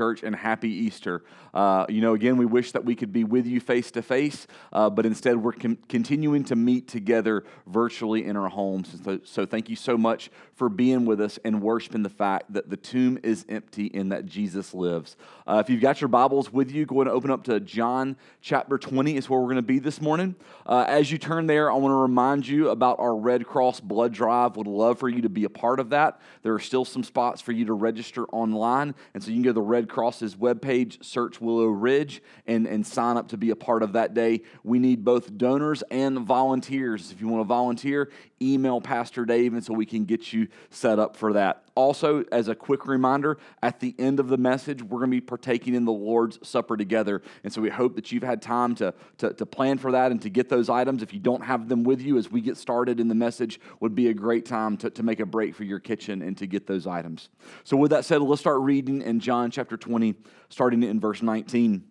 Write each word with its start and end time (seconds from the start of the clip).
Church, 0.00 0.22
and 0.22 0.34
happy 0.34 0.70
Easter. 0.70 1.22
Uh, 1.52 1.84
you 1.90 2.00
know, 2.00 2.14
again, 2.14 2.38
we 2.38 2.46
wish 2.46 2.72
that 2.72 2.86
we 2.86 2.94
could 2.94 3.12
be 3.12 3.22
with 3.22 3.46
you 3.46 3.60
face 3.60 3.90
to 3.90 4.00
face, 4.00 4.46
but 4.72 5.04
instead 5.04 5.36
we're 5.36 5.52
com- 5.52 5.76
continuing 5.90 6.42
to 6.44 6.56
meet 6.56 6.88
together 6.88 7.44
virtually 7.66 8.24
in 8.24 8.34
our 8.34 8.48
homes. 8.48 8.96
So, 9.04 9.20
so, 9.24 9.44
thank 9.44 9.68
you 9.68 9.76
so 9.76 9.98
much 9.98 10.30
for 10.54 10.70
being 10.70 11.04
with 11.04 11.20
us 11.20 11.38
and 11.44 11.60
worshiping 11.60 12.02
the 12.02 12.08
fact 12.08 12.50
that 12.54 12.70
the 12.70 12.78
tomb 12.78 13.18
is 13.22 13.44
empty 13.50 13.90
and 13.92 14.10
that 14.10 14.24
Jesus 14.24 14.72
lives. 14.72 15.18
Uh, 15.46 15.62
if 15.62 15.68
you've 15.68 15.82
got 15.82 16.00
your 16.00 16.08
Bibles 16.08 16.50
with 16.50 16.70
you, 16.70 16.86
go 16.86 16.96
ahead 16.96 17.08
and 17.08 17.16
open 17.16 17.30
up 17.30 17.44
to 17.44 17.60
John 17.60 18.16
chapter 18.40 18.78
20 18.78 19.16
is 19.16 19.28
where 19.28 19.38
we're 19.38 19.46
going 19.46 19.56
to 19.56 19.62
be 19.62 19.78
this 19.80 20.00
morning. 20.00 20.34
Uh, 20.64 20.86
as 20.88 21.10
you 21.12 21.18
turn 21.18 21.46
there, 21.46 21.70
I 21.70 21.74
want 21.74 21.92
to 21.92 21.96
remind 21.96 22.48
you 22.48 22.70
about 22.70 23.00
our 23.00 23.14
Red 23.14 23.46
Cross 23.46 23.80
blood 23.80 24.14
drive. 24.14 24.56
Would 24.56 24.66
love 24.66 24.98
for 24.98 25.10
you 25.10 25.22
to 25.22 25.28
be 25.28 25.44
a 25.44 25.50
part 25.50 25.78
of 25.78 25.90
that. 25.90 26.20
There 26.42 26.54
are 26.54 26.60
still 26.60 26.84
some 26.86 27.04
spots 27.04 27.42
for 27.42 27.52
you 27.52 27.66
to 27.66 27.74
register 27.74 28.24
online, 28.26 28.94
and 29.12 29.22
so 29.22 29.30
you 29.30 29.36
can 29.36 29.42
go 29.42 29.50
to 29.50 29.54
the 29.54 29.60
Red 29.60 29.89
Cross's 29.90 30.36
webpage, 30.36 31.04
search 31.04 31.40
Willow 31.40 31.66
Ridge, 31.66 32.22
and, 32.46 32.66
and 32.66 32.86
sign 32.86 33.16
up 33.16 33.28
to 33.28 33.36
be 33.36 33.50
a 33.50 33.56
part 33.56 33.82
of 33.82 33.92
that 33.92 34.14
day. 34.14 34.42
We 34.64 34.78
need 34.78 35.04
both 35.04 35.36
donors 35.36 35.82
and 35.90 36.20
volunteers. 36.20 37.12
If 37.12 37.20
you 37.20 37.28
want 37.28 37.42
to 37.42 37.48
volunteer, 37.48 38.10
email 38.42 38.80
Pastor 38.80 39.24
Dave, 39.24 39.52
and 39.52 39.64
so 39.64 39.74
we 39.74 39.86
can 39.86 40.04
get 40.04 40.32
you 40.32 40.48
set 40.70 40.98
up 40.98 41.16
for 41.16 41.32
that. 41.34 41.64
Also, 41.74 42.24
as 42.32 42.48
a 42.48 42.54
quick 42.54 42.86
reminder, 42.86 43.38
at 43.62 43.80
the 43.80 43.94
end 43.98 44.20
of 44.20 44.28
the 44.28 44.36
message, 44.36 44.82
we're 44.82 44.98
going 44.98 45.10
to 45.10 45.16
be 45.16 45.20
partaking 45.20 45.74
in 45.74 45.84
the 45.84 45.92
Lord's 45.92 46.38
Supper 46.46 46.76
together. 46.76 47.22
And 47.44 47.52
so 47.52 47.60
we 47.60 47.70
hope 47.70 47.96
that 47.96 48.12
you've 48.12 48.22
had 48.22 48.42
time 48.42 48.74
to, 48.76 48.94
to, 49.18 49.32
to, 49.34 49.46
plan 49.46 49.78
for 49.78 49.92
that 49.92 50.10
and 50.10 50.20
to 50.22 50.30
get 50.30 50.48
those 50.48 50.68
items. 50.68 51.02
If 51.02 51.12
you 51.12 51.20
don't 51.20 51.42
have 51.44 51.68
them 51.68 51.84
with 51.84 52.00
you 52.00 52.18
as 52.18 52.30
we 52.30 52.40
get 52.40 52.56
started 52.56 53.00
in 53.00 53.08
the 53.08 53.14
message, 53.14 53.60
would 53.80 53.94
be 53.94 54.08
a 54.08 54.14
great 54.14 54.46
time 54.46 54.76
to, 54.78 54.90
to 54.90 55.02
make 55.02 55.20
a 55.20 55.26
break 55.26 55.54
for 55.54 55.64
your 55.64 55.80
kitchen 55.80 56.22
and 56.22 56.36
to 56.38 56.46
get 56.46 56.66
those 56.66 56.86
items. 56.86 57.28
So, 57.64 57.76
with 57.76 57.90
that 57.90 58.04
said, 58.04 58.22
let's 58.22 58.40
start 58.40 58.60
reading 58.60 59.02
in 59.02 59.20
John 59.20 59.50
chapter 59.50 59.76
20, 59.76 60.14
starting 60.48 60.82
in 60.82 61.00
verse 61.00 61.22
19. 61.22 61.84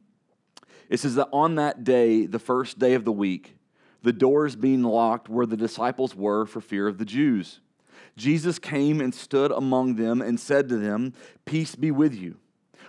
It 0.90 1.00
says 1.00 1.16
that 1.16 1.30
on 1.32 1.56
that 1.56 1.84
day, 1.84 2.26
the 2.26 2.40
first 2.40 2.80
day 2.80 2.96
of 2.96 3.06
the 3.06 3.12
week, 3.12 3.56
the 4.02 4.14
doors 4.14 4.56
being 4.56 4.84
locked 4.84 5.30
where 5.30 5.46
the 5.46 5.58
disciples 5.58 6.16
were 6.16 6.46
for 6.46 6.62
fear 6.62 6.88
of 6.88 6.98
the 6.98 7.06
Jews. 7.06 7.60
Jesus 8.16 8.60
came 8.60 9.02
and 9.02 9.14
stood 9.14 9.52
among 9.52 9.96
them 9.96 10.22
and 10.22 10.40
said 10.40 10.70
to 10.70 10.78
them, 10.78 11.14
Peace 11.46 11.76
be 11.76 11.92
with 11.92 12.14
you. 12.14 12.38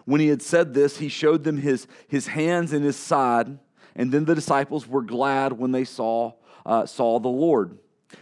When 0.05 0.21
he 0.21 0.29
had 0.29 0.43
said 0.43 0.75
this, 0.75 0.99
he 0.99 1.09
showed 1.09 1.45
them 1.45 1.59
his, 1.59 1.87
his 2.09 2.29
hands 2.29 2.73
and 2.73 2.85
his 2.85 2.97
side, 2.97 3.59
and 3.95 4.13
then 4.13 4.25
the 4.25 4.35
disciples 4.35 4.87
were 4.87 5.03
glad 5.03 5.53
when 5.53 5.73
they 5.73 5.85
saw, 5.85 6.33
uh, 6.65 6.87
saw 6.87 7.19
the 7.19 7.29
Lord. 7.29 7.79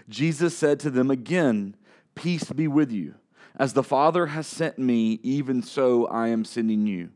Jesus 0.08 0.56
said 0.56 0.80
to 0.80 0.90
them 0.90 1.10
again, 1.10 1.76
Peace 2.14 2.50
be 2.50 2.68
with 2.68 2.90
you. 2.90 3.14
As 3.56 3.72
the 3.72 3.82
Father 3.82 4.26
has 4.26 4.46
sent 4.46 4.78
me, 4.78 5.18
even 5.22 5.62
so 5.62 6.06
I 6.06 6.28
am 6.28 6.44
sending 6.44 6.86
you. 6.86 7.10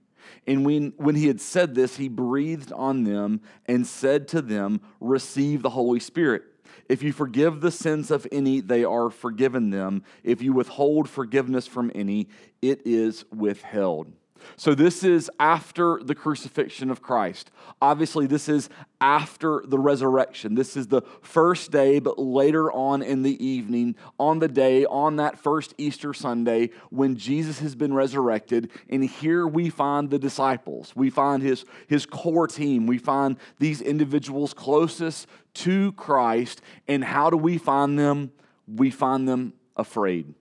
And 0.47 0.65
when, 0.65 0.93
when 0.97 1.15
he 1.15 1.27
had 1.27 1.41
said 1.41 1.75
this, 1.75 1.97
he 1.97 2.09
breathed 2.09 2.73
on 2.73 3.05
them 3.05 3.41
and 3.67 3.87
said 3.87 4.29
to 4.29 4.43
them, 4.43 4.81
Receive 5.01 5.63
the 5.63 5.71
Holy 5.71 6.01
Spirit. 6.01 6.45
If 6.89 7.03
you 7.03 7.13
forgive 7.13 7.61
the 7.61 7.71
sins 7.71 8.11
of 8.11 8.27
any, 8.33 8.61
they 8.61 8.85
are 8.85 9.11
forgiven 9.11 9.71
them. 9.71 10.03
If 10.25 10.43
you 10.43 10.53
withhold 10.53 11.09
forgiveness 11.09 11.67
from 11.67 11.91
any, 11.95 12.29
it 12.61 12.83
is 12.85 13.25
withheld. 13.33 14.13
So, 14.57 14.75
this 14.75 15.03
is 15.05 15.31
after 15.39 16.01
the 16.03 16.15
crucifixion 16.15 16.91
of 16.91 17.03
Christ. 17.03 17.51
Obviously, 17.81 18.27
this 18.27 18.49
is 18.49 18.69
after 19.01 19.63
the 19.67 19.79
resurrection. 19.79 20.55
This 20.55 20.77
is 20.77 20.87
the 20.87 21.03
first 21.21 21.71
day, 21.71 21.99
but 21.99 22.19
later 22.19 22.71
on 22.73 23.03
in 23.03 23.23
the 23.23 23.45
evening, 23.45 23.97
on 24.19 24.39
the 24.39 24.49
day, 24.49 24.85
on 24.87 25.17
that 25.17 25.39
first 25.39 25.75
Easter 25.79 26.15
Sunday, 26.15 26.71
when 26.91 27.17
Jesus 27.17 27.59
has 27.59 27.75
been 27.75 27.93
resurrected. 27.93 28.71
And 28.89 29.05
here 29.05 29.47
we 29.47 29.71
find 29.71 30.11
the 30.11 30.19
disciples. 30.19 30.93
We 30.95 31.11
find 31.11 31.43
his, 31.43 31.65
his 31.87 32.07
core 32.07 32.47
team. 32.47 32.87
We 32.87 32.99
find 32.99 33.37
these 33.59 33.81
individuals 33.81 34.55
closest 34.55 35.27
to 35.55 35.93
Christ. 35.93 36.63
And 36.87 37.03
how 37.05 37.31
do 37.31 37.37
we 37.37 37.59
find 37.59 37.99
them? 37.99 38.33
We 38.67 38.91
find 38.91 39.29
them 39.29 39.55
afraid. 39.77 40.35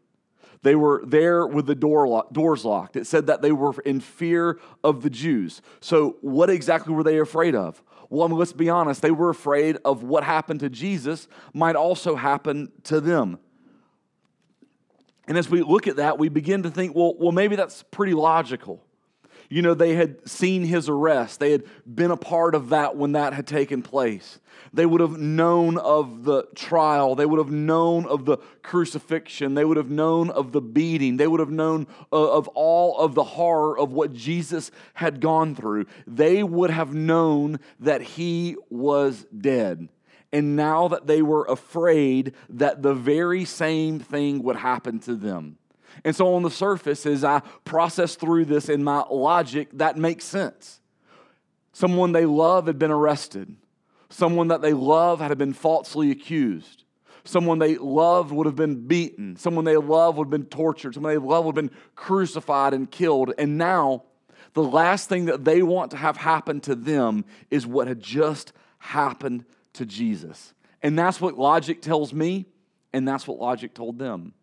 They 0.64 0.76
were 0.76 1.04
there 1.06 1.48
with 1.48 1.66
the 1.66 1.76
door 1.76 2.08
lo- 2.08 2.28
doors 2.32 2.64
locked. 2.64 2.96
It 2.96 3.08
said 3.08 3.28
that 3.28 3.42
they 3.42 3.52
were 3.52 3.74
in 3.86 4.00
fear 4.00 4.60
of 4.84 5.02
the 5.02 5.10
Jews. 5.10 5.62
So, 5.80 6.18
what 6.22 6.50
exactly 6.50 6.94
were 6.94 7.04
they 7.04 7.20
afraid 7.20 7.56
of? 7.56 7.82
Well, 8.10 8.24
I 8.24 8.28
mean, 8.28 8.38
let's 8.38 8.54
be 8.54 8.70
honest, 8.70 9.02
they 9.02 9.12
were 9.12 9.30
afraid 9.30 9.78
of 9.86 10.04
what 10.04 10.24
happened 10.24 10.60
to 10.60 10.70
Jesus 10.70 11.28
might 11.54 11.76
also 11.76 12.16
happen 12.16 12.72
to 12.84 13.00
them. 13.00 13.40
And 15.28 15.38
as 15.38 15.50
we 15.50 15.62
look 15.62 15.88
at 15.88 15.96
that, 15.96 16.20
we 16.20 16.28
begin 16.28 16.64
to 16.64 16.70
think, 16.70 16.96
well, 16.96 17.16
well, 17.18 17.32
maybe 17.32 17.56
that's 17.56 17.84
pretty 17.84 18.14
logical. 18.14 18.84
You 19.52 19.62
know, 19.62 19.74
they 19.74 19.96
had 19.96 20.30
seen 20.30 20.64
his 20.64 20.88
arrest, 20.88 21.42
they 21.42 21.52
had 21.52 21.66
been 21.86 22.10
a 22.10 22.16
part 22.16 22.56
of 22.56 22.70
that 22.70 22.96
when 22.96 23.12
that 23.12 23.34
had 23.34 23.46
taken 23.46 23.82
place. 23.82 24.40
They 24.72 24.86
would 24.86 25.02
have 25.02 25.18
known 25.18 25.78
of 25.78 26.24
the 26.24 26.44
trial, 26.56 27.16
they 27.16 27.26
would 27.26 27.38
have 27.38 27.52
known 27.52 28.06
of 28.06 28.24
the 28.24 28.38
crucifixion, 28.64 29.54
they 29.54 29.66
would 29.66 29.76
have 29.76 29.90
known 29.90 30.30
of 30.30 30.54
the 30.54 30.62
beating, 30.62 31.18
they 31.18 31.28
would 31.28 31.42
have 31.42 31.52
known 31.52 31.88
uh, 32.14 32.32
of 32.32 32.48
all 32.50 32.98
of 32.98 33.14
the 33.14 33.26
horror 33.26 33.78
of 33.78 33.92
what 33.92 34.14
Jesus 34.14 34.72
had 34.94 35.20
gone 35.20 35.54
through. 35.54 35.86
They 36.08 36.44
would 36.44 36.70
have 36.70 36.94
known 36.94 37.60
that 37.82 38.02
he 38.02 38.56
was 38.70 39.26
dead. 39.38 39.90
And 40.32 40.56
now 40.56 40.88
that 40.88 41.08
they 41.08 41.22
were 41.22 41.44
afraid 41.44 42.34
that 42.48 42.82
the 42.82 42.94
very 42.94 43.44
same 43.44 44.00
thing 44.00 44.44
would 44.44 44.56
happen 44.56 45.00
to 45.02 45.16
them. 45.16 45.58
And 46.04 46.16
so, 46.16 46.34
on 46.34 46.44
the 46.44 46.52
surface, 46.52 47.06
as 47.06 47.24
I 47.24 47.42
process 47.66 48.16
through 48.16 48.46
this 48.46 48.70
in 48.70 48.84
my 48.84 49.04
logic, 49.10 49.70
that 49.74 49.98
makes 49.98 50.26
sense. 50.26 50.80
Someone 51.74 52.12
they 52.12 52.26
love 52.26 52.68
had 52.68 52.80
been 52.80 52.92
arrested, 52.92 53.56
someone 54.10 54.50
that 54.50 54.62
they 54.62 54.74
love 54.74 55.20
had 55.20 55.38
been 55.38 55.54
falsely 55.54 56.12
accused. 56.12 56.84
Someone 57.24 57.60
they 57.60 57.78
loved 57.78 58.32
would 58.32 58.48
have 58.48 58.56
been 58.56 58.88
beaten. 58.88 59.36
Someone 59.36 59.64
they 59.64 59.78
loved 59.78 60.18
would 60.18 60.26
have 60.26 60.32
been 60.32 60.46
tortured. 60.46 60.96
Someone 60.96 61.14
they 61.14 61.20
loved 61.20 61.46
would 61.46 61.56
have 61.56 61.70
been 61.70 61.78
crucified 61.96 62.74
and 62.74 62.90
killed. 62.90 63.32
And 63.38 63.58
now, 63.58 64.04
the 64.54 64.64
last 64.64 65.08
thing 65.08 65.26
that 65.26 65.46
they 65.46 65.62
want 65.62 65.92
to 65.92 65.98
have 65.98 66.18
happen 66.18 66.60
to 66.62 66.76
them 66.76 67.26
is 67.50 67.68
what 67.68 67.88
had 67.88 68.02
just 68.02 68.54
happened 68.80 69.46
to 69.74 69.86
Jesus. 69.86 70.54
And 70.82 70.98
that's 70.98 71.22
what 71.22 71.38
logic 71.38 71.82
tells 71.82 72.14
me, 72.14 72.48
and 72.92 73.08
that's 73.08 73.28
what 73.28 73.40
logic 73.40 73.74
told 73.74 74.00
them. 74.00 74.34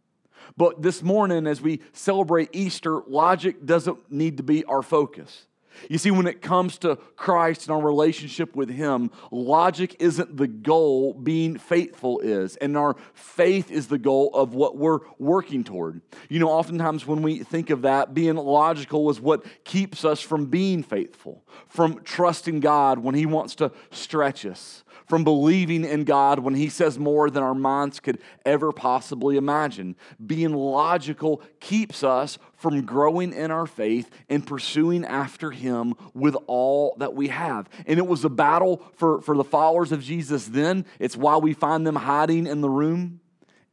But 0.56 0.82
this 0.82 1.02
morning, 1.02 1.46
as 1.46 1.60
we 1.60 1.80
celebrate 1.92 2.50
Easter, 2.52 3.02
logic 3.06 3.64
doesn't 3.64 4.10
need 4.10 4.38
to 4.38 4.42
be 4.42 4.64
our 4.64 4.82
focus. 4.82 5.46
You 5.88 5.98
see, 5.98 6.10
when 6.10 6.26
it 6.26 6.42
comes 6.42 6.78
to 6.78 6.96
Christ 7.16 7.66
and 7.66 7.76
our 7.76 7.80
relationship 7.80 8.56
with 8.56 8.68
Him, 8.68 9.10
logic 9.30 9.96
isn't 10.00 10.36
the 10.36 10.48
goal, 10.48 11.14
being 11.14 11.56
faithful 11.56 12.20
is. 12.20 12.56
And 12.56 12.76
our 12.76 12.96
faith 13.14 13.70
is 13.70 13.86
the 13.86 13.98
goal 13.98 14.30
of 14.34 14.54
what 14.54 14.76
we're 14.76 15.00
working 15.18 15.64
toward. 15.64 16.00
You 16.28 16.40
know, 16.40 16.50
oftentimes 16.50 17.06
when 17.06 17.22
we 17.22 17.40
think 17.44 17.70
of 17.70 17.82
that, 17.82 18.14
being 18.14 18.36
logical 18.36 19.08
is 19.10 19.20
what 19.20 19.44
keeps 19.64 20.04
us 20.04 20.20
from 20.20 20.46
being 20.46 20.82
faithful, 20.82 21.44
from 21.68 22.02
trusting 22.02 22.60
God 22.60 22.98
when 22.98 23.14
He 23.14 23.26
wants 23.26 23.54
to 23.56 23.70
stretch 23.90 24.44
us, 24.46 24.82
from 25.08 25.24
believing 25.24 25.84
in 25.84 26.04
God 26.04 26.38
when 26.38 26.54
He 26.54 26.68
says 26.68 26.98
more 26.98 27.30
than 27.30 27.42
our 27.42 27.54
minds 27.54 28.00
could 28.00 28.18
ever 28.44 28.72
possibly 28.72 29.36
imagine. 29.36 29.96
Being 30.24 30.54
logical 30.54 31.42
keeps 31.60 32.04
us 32.04 32.38
from 32.56 32.84
growing 32.84 33.32
in 33.32 33.50
our 33.50 33.66
faith 33.66 34.10
and 34.28 34.46
pursuing 34.46 35.04
after 35.04 35.50
Him 35.50 35.94
with 36.14 36.36
all 36.46 36.94
that 36.98 37.14
we 37.14 37.28
have. 37.28 37.68
And 37.86 37.98
it 37.98 38.06
was 38.06 38.24
a 38.24 38.30
battle 38.30 38.82
for, 38.94 39.20
for 39.22 39.36
the 39.36 39.44
followers 39.44 39.92
of 39.92 40.02
Jesus 40.02 40.46
then. 40.46 40.84
It's 40.98 41.16
why 41.16 41.38
we 41.38 41.54
find 41.54 41.86
them 41.86 41.96
hiding 41.96 42.46
in 42.46 42.60
the 42.60 42.70
room. 42.70 43.20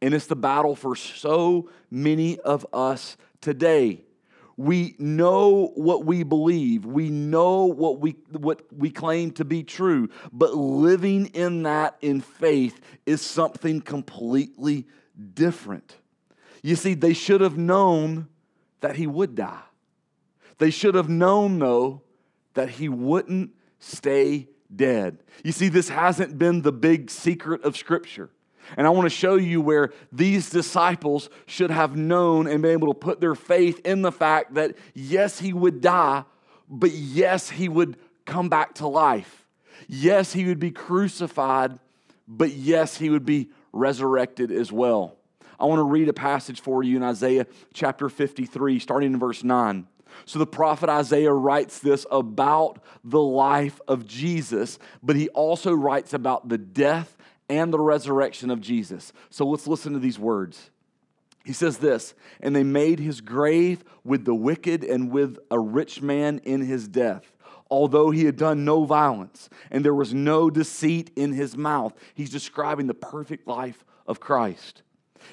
And 0.01 0.13
it's 0.13 0.27
the 0.27 0.35
battle 0.35 0.75
for 0.75 0.95
so 0.95 1.69
many 1.89 2.39
of 2.39 2.65
us 2.73 3.17
today. 3.41 4.05
We 4.57 4.95
know 4.99 5.71
what 5.75 6.05
we 6.05 6.23
believe. 6.23 6.85
We 6.85 7.09
know 7.09 7.65
what 7.65 7.99
we, 7.99 8.15
what 8.31 8.61
we 8.71 8.89
claim 8.89 9.31
to 9.31 9.45
be 9.45 9.63
true. 9.63 10.09
But 10.31 10.55
living 10.55 11.27
in 11.27 11.63
that 11.63 11.97
in 12.01 12.21
faith 12.21 12.79
is 13.05 13.21
something 13.21 13.81
completely 13.81 14.87
different. 15.33 15.97
You 16.61 16.75
see, 16.75 16.93
they 16.93 17.13
should 17.13 17.41
have 17.41 17.57
known 17.57 18.27
that 18.79 18.95
he 18.95 19.07
would 19.07 19.35
die. 19.35 19.61
They 20.57 20.69
should 20.69 20.95
have 20.95 21.09
known, 21.09 21.59
though, 21.59 22.01
that 22.53 22.69
he 22.69 22.87
wouldn't 22.87 23.51
stay 23.79 24.47
dead. 24.73 25.19
You 25.43 25.51
see, 25.51 25.67
this 25.67 25.89
hasn't 25.89 26.37
been 26.39 26.61
the 26.61 26.71
big 26.71 27.09
secret 27.09 27.63
of 27.63 27.75
Scripture. 27.75 28.29
And 28.77 28.87
I 28.87 28.89
want 28.89 29.05
to 29.05 29.15
show 29.15 29.35
you 29.35 29.61
where 29.61 29.91
these 30.11 30.49
disciples 30.49 31.29
should 31.45 31.71
have 31.71 31.95
known 31.95 32.47
and 32.47 32.61
been 32.61 32.71
able 32.71 32.93
to 32.93 32.99
put 32.99 33.21
their 33.21 33.35
faith 33.35 33.79
in 33.85 34.01
the 34.01 34.11
fact 34.11 34.55
that, 34.55 34.75
yes, 34.93 35.39
he 35.39 35.53
would 35.53 35.81
die, 35.81 36.23
but 36.69 36.91
yes, 36.91 37.49
he 37.49 37.69
would 37.69 37.97
come 38.25 38.49
back 38.49 38.75
to 38.75 38.87
life. 38.87 39.45
Yes, 39.87 40.33
he 40.33 40.45
would 40.45 40.59
be 40.59 40.71
crucified, 40.71 41.79
but 42.27 42.51
yes, 42.51 42.97
he 42.97 43.09
would 43.09 43.25
be 43.25 43.49
resurrected 43.71 44.51
as 44.51 44.71
well. 44.71 45.17
I 45.59 45.65
want 45.65 45.79
to 45.79 45.83
read 45.83 46.09
a 46.09 46.13
passage 46.13 46.59
for 46.59 46.83
you 46.83 46.97
in 46.97 47.03
Isaiah 47.03 47.45
chapter 47.73 48.09
53, 48.09 48.79
starting 48.79 49.13
in 49.13 49.19
verse 49.19 49.43
9. 49.43 49.87
So 50.25 50.39
the 50.39 50.47
prophet 50.47 50.89
Isaiah 50.89 51.33
writes 51.33 51.79
this 51.79 52.05
about 52.09 52.79
the 53.03 53.21
life 53.21 53.79
of 53.87 54.07
Jesus, 54.07 54.79
but 55.03 55.15
he 55.15 55.29
also 55.29 55.73
writes 55.73 56.13
about 56.13 56.47
the 56.47 56.57
death 56.57 57.14
and 57.49 57.71
the 57.71 57.79
resurrection 57.79 58.49
of 58.49 58.61
Jesus. 58.61 59.13
So 59.29 59.45
let's 59.45 59.67
listen 59.67 59.93
to 59.93 59.99
these 59.99 60.19
words. 60.19 60.69
He 61.43 61.53
says 61.53 61.77
this, 61.77 62.15
and 62.39 62.55
they 62.55 62.63
made 62.63 62.99
his 62.99 63.21
grave 63.21 63.83
with 64.03 64.25
the 64.25 64.33
wicked 64.33 64.83
and 64.83 65.11
with 65.11 65.37
a 65.51 65.59
rich 65.59 66.01
man 66.01 66.39
in 66.39 66.61
his 66.61 66.87
death. 66.87 67.35
Although 67.69 68.11
he 68.11 68.25
had 68.25 68.37
done 68.37 68.65
no 68.65 68.83
violence 68.83 69.49
and 69.71 69.83
there 69.83 69.93
was 69.93 70.13
no 70.13 70.49
deceit 70.49 71.11
in 71.15 71.33
his 71.33 71.55
mouth, 71.55 71.93
he's 72.13 72.29
describing 72.29 72.87
the 72.87 72.93
perfect 72.93 73.47
life 73.47 73.83
of 74.07 74.19
Christ. 74.19 74.81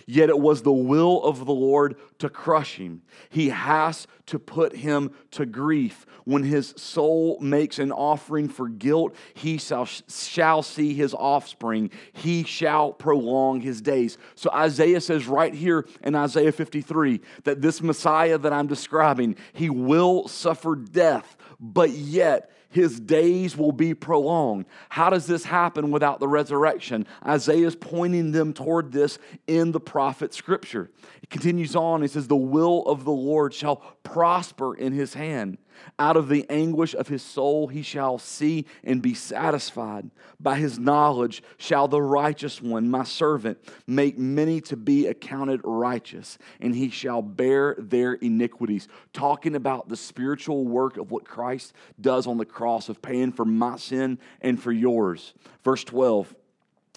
Yet 0.06 0.28
it 0.28 0.38
was 0.38 0.62
the 0.62 0.72
will 0.72 1.22
of 1.22 1.44
the 1.44 1.52
Lord 1.52 1.96
to 2.18 2.28
crush 2.28 2.76
him. 2.76 3.02
He 3.30 3.50
has 3.50 4.06
to 4.26 4.38
put 4.38 4.76
him 4.76 5.12
to 5.32 5.46
grief. 5.46 6.06
When 6.24 6.44
his 6.44 6.74
soul 6.76 7.38
makes 7.40 7.78
an 7.78 7.90
offering 7.90 8.48
for 8.48 8.68
guilt, 8.68 9.14
he 9.34 9.58
shall, 9.58 9.86
shall 9.86 10.62
see 10.62 10.94
his 10.94 11.14
offspring. 11.14 11.90
He 12.12 12.44
shall 12.44 12.92
prolong 12.92 13.60
his 13.60 13.80
days. 13.80 14.18
So 14.34 14.50
Isaiah 14.52 15.00
says 15.00 15.26
right 15.26 15.52
here 15.52 15.86
in 16.02 16.14
Isaiah 16.14 16.52
53 16.52 17.20
that 17.44 17.60
this 17.60 17.82
Messiah 17.82 18.38
that 18.38 18.52
I'm 18.52 18.68
describing, 18.68 19.36
he 19.52 19.68
will 19.70 20.28
suffer 20.28 20.76
death, 20.76 21.36
but 21.58 21.90
yet 21.90 22.50
his 22.72 22.98
days 22.98 23.56
will 23.56 23.70
be 23.70 23.94
prolonged. 23.94 24.64
How 24.88 25.10
does 25.10 25.26
this 25.26 25.44
happen 25.44 25.90
without 25.90 26.18
the 26.20 26.26
resurrection? 26.26 27.06
Isaiah 27.24 27.66
is 27.66 27.76
pointing 27.76 28.32
them 28.32 28.52
toward 28.52 28.92
this 28.92 29.18
in 29.46 29.72
the 29.72 29.80
prophet 29.80 30.34
scripture. 30.34 30.90
It 31.22 31.30
continues 31.30 31.76
on, 31.76 32.02
he 32.02 32.08
says, 32.08 32.26
The 32.26 32.34
will 32.34 32.82
of 32.86 33.04
the 33.04 33.12
Lord 33.12 33.52
shall 33.52 33.76
prosper 34.02 34.74
in 34.74 34.92
his 34.94 35.14
hand. 35.14 35.58
Out 35.98 36.16
of 36.16 36.28
the 36.28 36.46
anguish 36.48 36.94
of 36.94 37.08
his 37.08 37.22
soul 37.22 37.68
he 37.68 37.82
shall 37.82 38.18
see 38.18 38.66
and 38.84 39.02
be 39.02 39.14
satisfied. 39.14 40.10
By 40.40 40.56
his 40.56 40.78
knowledge 40.78 41.42
shall 41.58 41.88
the 41.88 42.02
righteous 42.02 42.60
one, 42.60 42.90
my 42.90 43.04
servant, 43.04 43.58
make 43.86 44.18
many 44.18 44.60
to 44.62 44.76
be 44.76 45.06
accounted 45.06 45.60
righteous, 45.64 46.38
and 46.60 46.74
he 46.74 46.90
shall 46.90 47.22
bear 47.22 47.76
their 47.78 48.14
iniquities. 48.14 48.88
Talking 49.12 49.54
about 49.54 49.88
the 49.88 49.96
spiritual 49.96 50.66
work 50.66 50.96
of 50.96 51.10
what 51.10 51.24
Christ 51.24 51.72
does 52.00 52.26
on 52.26 52.38
the 52.38 52.44
cross 52.44 52.88
of 52.88 53.02
paying 53.02 53.32
for 53.32 53.44
my 53.44 53.76
sin 53.76 54.18
and 54.40 54.60
for 54.60 54.72
yours. 54.72 55.34
Verse 55.62 55.84
12. 55.84 56.34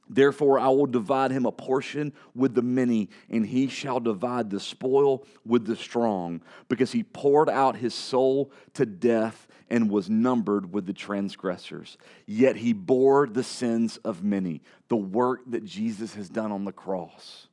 Therefore, 0.07 0.59
I 0.59 0.67
will 0.67 0.85
divide 0.85 1.31
him 1.31 1.45
a 1.45 1.51
portion 1.51 2.13
with 2.35 2.53
the 2.53 2.61
many, 2.61 3.09
and 3.29 3.45
he 3.45 3.67
shall 3.67 3.99
divide 3.99 4.49
the 4.49 4.59
spoil 4.59 5.25
with 5.45 5.65
the 5.65 5.75
strong, 5.75 6.41
because 6.69 6.91
he 6.91 7.03
poured 7.03 7.49
out 7.49 7.77
his 7.77 7.93
soul 7.93 8.51
to 8.73 8.85
death 8.85 9.47
and 9.69 9.89
was 9.89 10.09
numbered 10.09 10.71
with 10.71 10.85
the 10.85 10.93
transgressors. 10.93 11.97
Yet 12.27 12.57
he 12.57 12.71
bore 12.71 13.25
the 13.27 13.43
sins 13.43 13.97
of 13.97 14.23
many, 14.23 14.61
the 14.89 14.95
work 14.95 15.41
that 15.47 15.65
Jesus 15.65 16.13
has 16.13 16.29
done 16.29 16.51
on 16.51 16.65
the 16.65 16.71
cross, 16.71 17.47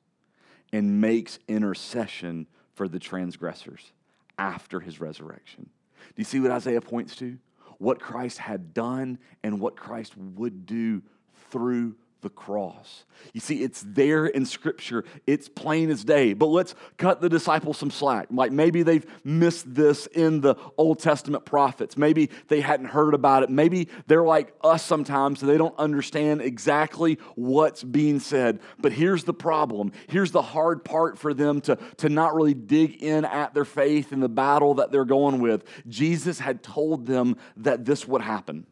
and 0.73 1.01
makes 1.01 1.39
intercession 1.49 2.47
for 2.75 2.87
the 2.87 2.99
transgressors 2.99 3.93
after 4.39 4.81
his 4.81 5.01
resurrection. 5.01 5.71
Do 5.99 6.15
you 6.17 6.25
see 6.25 6.41
what 6.41 6.51
Isaiah 6.51 6.81
points 6.81 7.17
to? 7.17 7.39
What 7.79 7.99
Christ 7.99 8.39
had 8.39 8.75
done 8.75 9.19
and 9.43 9.59
what 9.59 9.77
Christ 9.77 10.17
would 10.17 10.67
do 10.67 11.03
through 11.51 11.97
the 12.23 12.31
cross. 12.31 13.05
You 13.33 13.41
see, 13.41 13.63
it's 13.63 13.85
there 13.87 14.27
in 14.27 14.47
Scripture. 14.47 15.05
It's 15.27 15.49
plain 15.49 15.91
as 15.91 16.05
day. 16.05 16.33
But 16.33 16.47
let's 16.47 16.75
cut 16.97 17.21
the 17.21 17.29
disciples 17.29 17.79
some 17.79 17.91
slack. 17.91 18.29
Like 18.31 18.53
maybe 18.53 18.83
they've 18.83 19.07
missed 19.25 19.73
this 19.73 20.07
in 20.07 20.41
the 20.41 20.57
Old 20.77 20.99
Testament 20.99 21.45
prophets. 21.45 21.97
Maybe 21.97 22.31
they 22.49 22.61
hadn't 22.61 22.87
heard 22.87 23.15
about 23.15 23.43
it. 23.43 23.51
Maybe 23.51 23.89
they're 24.07 24.25
like 24.25 24.55
us 24.63 24.85
sometimes, 24.85 25.41
so 25.41 25.47
they 25.47 25.59
don't 25.59 25.79
understand 25.79 26.41
exactly 26.41 27.19
what's 27.35 27.83
being 27.83 28.19
said. 28.19 28.61
But 28.79 28.93
here's 28.93 29.25
the 29.25 29.35
problem. 29.35 29.93
Here's 30.09 30.31
the 30.31 30.43
hard 30.43 30.85
part 30.85 31.19
for 31.19 31.35
them 31.35 31.61
to, 31.63 31.77
to 31.99 32.09
not 32.09 32.35
really 32.35 32.55
dig 32.55 33.03
in 33.03 33.25
at 33.25 33.55
their 33.55 33.65
faith 33.65 34.13
in 34.13 34.21
the 34.21 34.29
battle 34.29 34.75
that 34.75 34.91
they're 34.91 35.05
going 35.05 35.41
with. 35.41 35.65
Jesus 35.89 36.39
had 36.39 36.63
told 36.63 37.07
them 37.07 37.37
that 37.59 37.85
this 37.85 38.07
would 38.07 38.23
happen. 38.23 38.67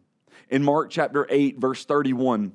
In 0.49 0.65
Mark 0.65 0.91
chapter 0.91 1.27
8, 1.31 1.59
verse 1.59 1.85
31, 1.85 2.53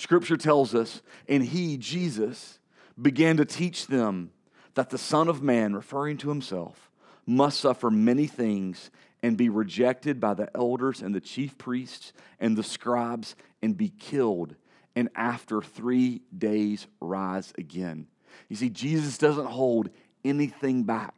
Scripture 0.00 0.36
tells 0.36 0.74
us, 0.74 1.02
and 1.28 1.44
he, 1.44 1.76
Jesus, 1.76 2.58
began 3.00 3.36
to 3.36 3.44
teach 3.44 3.86
them 3.86 4.30
that 4.74 4.90
the 4.90 4.98
Son 4.98 5.28
of 5.28 5.42
Man, 5.42 5.74
referring 5.74 6.16
to 6.18 6.28
himself, 6.28 6.90
must 7.26 7.60
suffer 7.60 7.90
many 7.90 8.26
things 8.26 8.90
and 9.22 9.36
be 9.36 9.48
rejected 9.48 10.20
by 10.20 10.34
the 10.34 10.48
elders 10.56 11.02
and 11.02 11.14
the 11.14 11.20
chief 11.20 11.58
priests 11.58 12.12
and 12.38 12.56
the 12.56 12.62
scribes 12.62 13.34
and 13.60 13.76
be 13.76 13.88
killed, 13.88 14.54
and 14.94 15.08
after 15.16 15.60
three 15.60 16.22
days 16.36 16.86
rise 17.00 17.52
again. 17.58 18.06
You 18.48 18.56
see, 18.56 18.70
Jesus 18.70 19.18
doesn't 19.18 19.46
hold 19.46 19.90
anything 20.24 20.84
back. 20.84 21.17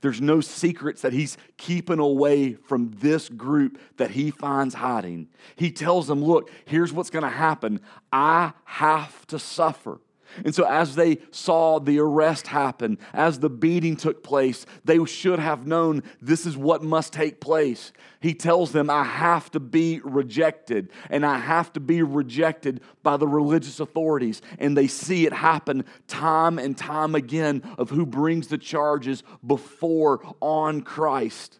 There's 0.00 0.20
no 0.20 0.40
secrets 0.40 1.02
that 1.02 1.12
he's 1.12 1.36
keeping 1.56 1.98
away 1.98 2.54
from 2.54 2.92
this 2.98 3.28
group 3.28 3.78
that 3.96 4.12
he 4.12 4.30
finds 4.30 4.74
hiding. 4.74 5.28
He 5.56 5.70
tells 5.70 6.06
them, 6.06 6.24
Look, 6.24 6.50
here's 6.64 6.92
what's 6.92 7.10
going 7.10 7.24
to 7.24 7.28
happen. 7.28 7.80
I 8.12 8.52
have 8.64 9.26
to 9.28 9.38
suffer. 9.38 10.00
And 10.44 10.54
so, 10.54 10.64
as 10.66 10.94
they 10.94 11.18
saw 11.30 11.78
the 11.78 11.98
arrest 12.00 12.46
happen, 12.46 12.98
as 13.12 13.38
the 13.38 13.50
beating 13.50 13.96
took 13.96 14.22
place, 14.22 14.66
they 14.84 15.04
should 15.04 15.38
have 15.38 15.66
known 15.66 16.02
this 16.20 16.46
is 16.46 16.56
what 16.56 16.82
must 16.82 17.12
take 17.12 17.40
place. 17.40 17.92
He 18.20 18.34
tells 18.34 18.72
them, 18.72 18.90
I 18.90 19.04
have 19.04 19.50
to 19.52 19.60
be 19.60 20.00
rejected, 20.04 20.90
and 21.08 21.24
I 21.24 21.38
have 21.38 21.72
to 21.74 21.80
be 21.80 22.02
rejected 22.02 22.80
by 23.02 23.16
the 23.16 23.28
religious 23.28 23.80
authorities. 23.80 24.42
And 24.58 24.76
they 24.76 24.86
see 24.88 25.26
it 25.26 25.32
happen 25.32 25.84
time 26.06 26.58
and 26.58 26.76
time 26.76 27.14
again 27.14 27.62
of 27.78 27.90
who 27.90 28.04
brings 28.04 28.48
the 28.48 28.58
charges 28.58 29.22
before 29.46 30.20
on 30.40 30.82
Christ 30.82 31.59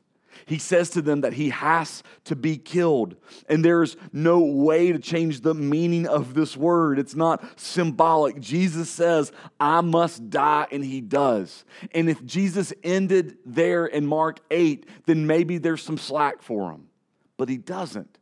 he 0.50 0.59
says 0.59 0.90
to 0.90 1.00
them 1.00 1.21
that 1.21 1.35
he 1.35 1.50
has 1.50 2.02
to 2.25 2.35
be 2.35 2.57
killed. 2.57 3.14
And 3.49 3.64
there's 3.64 3.97
no 4.12 4.40
way 4.40 4.90
to 4.90 4.99
change 4.99 5.42
the 5.42 5.54
meaning 5.54 6.09
of 6.09 6.35
this 6.35 6.57
word. 6.57 6.99
It's 6.99 7.14
not 7.14 7.40
symbolic. 7.54 8.40
Jesus 8.40 8.90
says, 8.90 9.30
I 9.61 9.80
must 9.80 10.28
die, 10.28 10.66
and 10.73 10.85
he 10.85 11.02
does. 11.02 11.64
And 11.92 12.11
if 12.11 12.25
Jesus 12.25 12.73
ended 12.83 13.38
there 13.47 13.87
in 13.87 14.04
Mark 14.04 14.40
8, 14.50 14.87
then 15.07 15.25
maybe 15.25 15.59
there's 15.59 15.85
some 15.85 15.99
slack 15.99 16.42
for 16.42 16.73
him. 16.73 16.88
But 17.37 17.49
he 17.49 17.57
doesn't. 17.57 18.19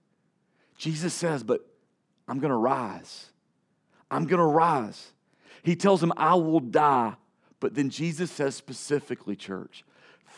Jesus 0.76 1.14
says, 1.14 1.42
But 1.42 1.66
I'm 2.28 2.40
going 2.40 2.50
to 2.50 2.56
rise. 2.56 3.32
I'm 4.10 4.26
going 4.26 4.40
to 4.40 4.44
rise. 4.44 5.12
He 5.62 5.76
tells 5.76 6.02
him, 6.02 6.12
I 6.14 6.34
will 6.34 6.60
die. 6.60 7.14
But 7.58 7.72
then 7.72 7.88
Jesus 7.88 8.30
says 8.30 8.54
specifically, 8.54 9.34
church, 9.34 9.82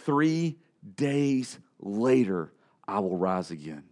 three 0.04 0.56
days 0.94 1.58
later 1.80 2.52
I 2.86 3.00
will 3.00 3.16
rise 3.16 3.50
again. 3.50 3.84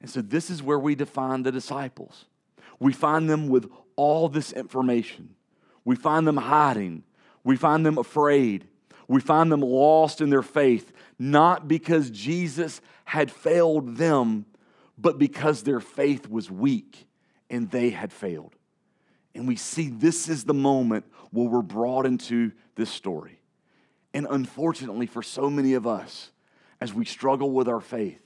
And 0.00 0.08
so 0.08 0.22
this 0.22 0.50
is 0.50 0.62
where 0.62 0.78
we 0.78 0.94
define 0.94 1.42
the 1.42 1.52
disciples. 1.52 2.24
We 2.78 2.92
find 2.92 3.28
them 3.28 3.48
with 3.48 3.70
all 3.96 4.28
this 4.28 4.52
information. 4.52 5.34
We 5.84 5.96
find 5.96 6.26
them 6.26 6.38
hiding. 6.38 7.04
We 7.44 7.56
find 7.56 7.84
them 7.84 7.98
afraid. 7.98 8.66
We 9.08 9.20
find 9.20 9.50
them 9.50 9.60
lost 9.60 10.20
in 10.20 10.30
their 10.30 10.42
faith, 10.42 10.92
not 11.18 11.68
because 11.68 12.10
Jesus 12.10 12.80
had 13.04 13.30
failed 13.30 13.96
them, 13.96 14.46
but 14.96 15.18
because 15.18 15.62
their 15.62 15.80
faith 15.80 16.28
was 16.28 16.50
weak 16.50 17.06
and 17.50 17.70
they 17.70 17.90
had 17.90 18.12
failed. 18.12 18.54
And 19.34 19.48
we 19.48 19.56
see 19.56 19.88
this 19.88 20.28
is 20.28 20.44
the 20.44 20.54
moment 20.54 21.04
where 21.30 21.48
we're 21.48 21.62
brought 21.62 22.06
into 22.06 22.52
this 22.76 22.90
story. 22.90 23.40
And 24.12 24.26
unfortunately, 24.28 25.06
for 25.06 25.22
so 25.22 25.50
many 25.50 25.74
of 25.74 25.86
us, 25.86 26.30
as 26.80 26.94
we 26.94 27.04
struggle 27.04 27.50
with 27.50 27.68
our 27.68 27.80
faith, 27.80 28.20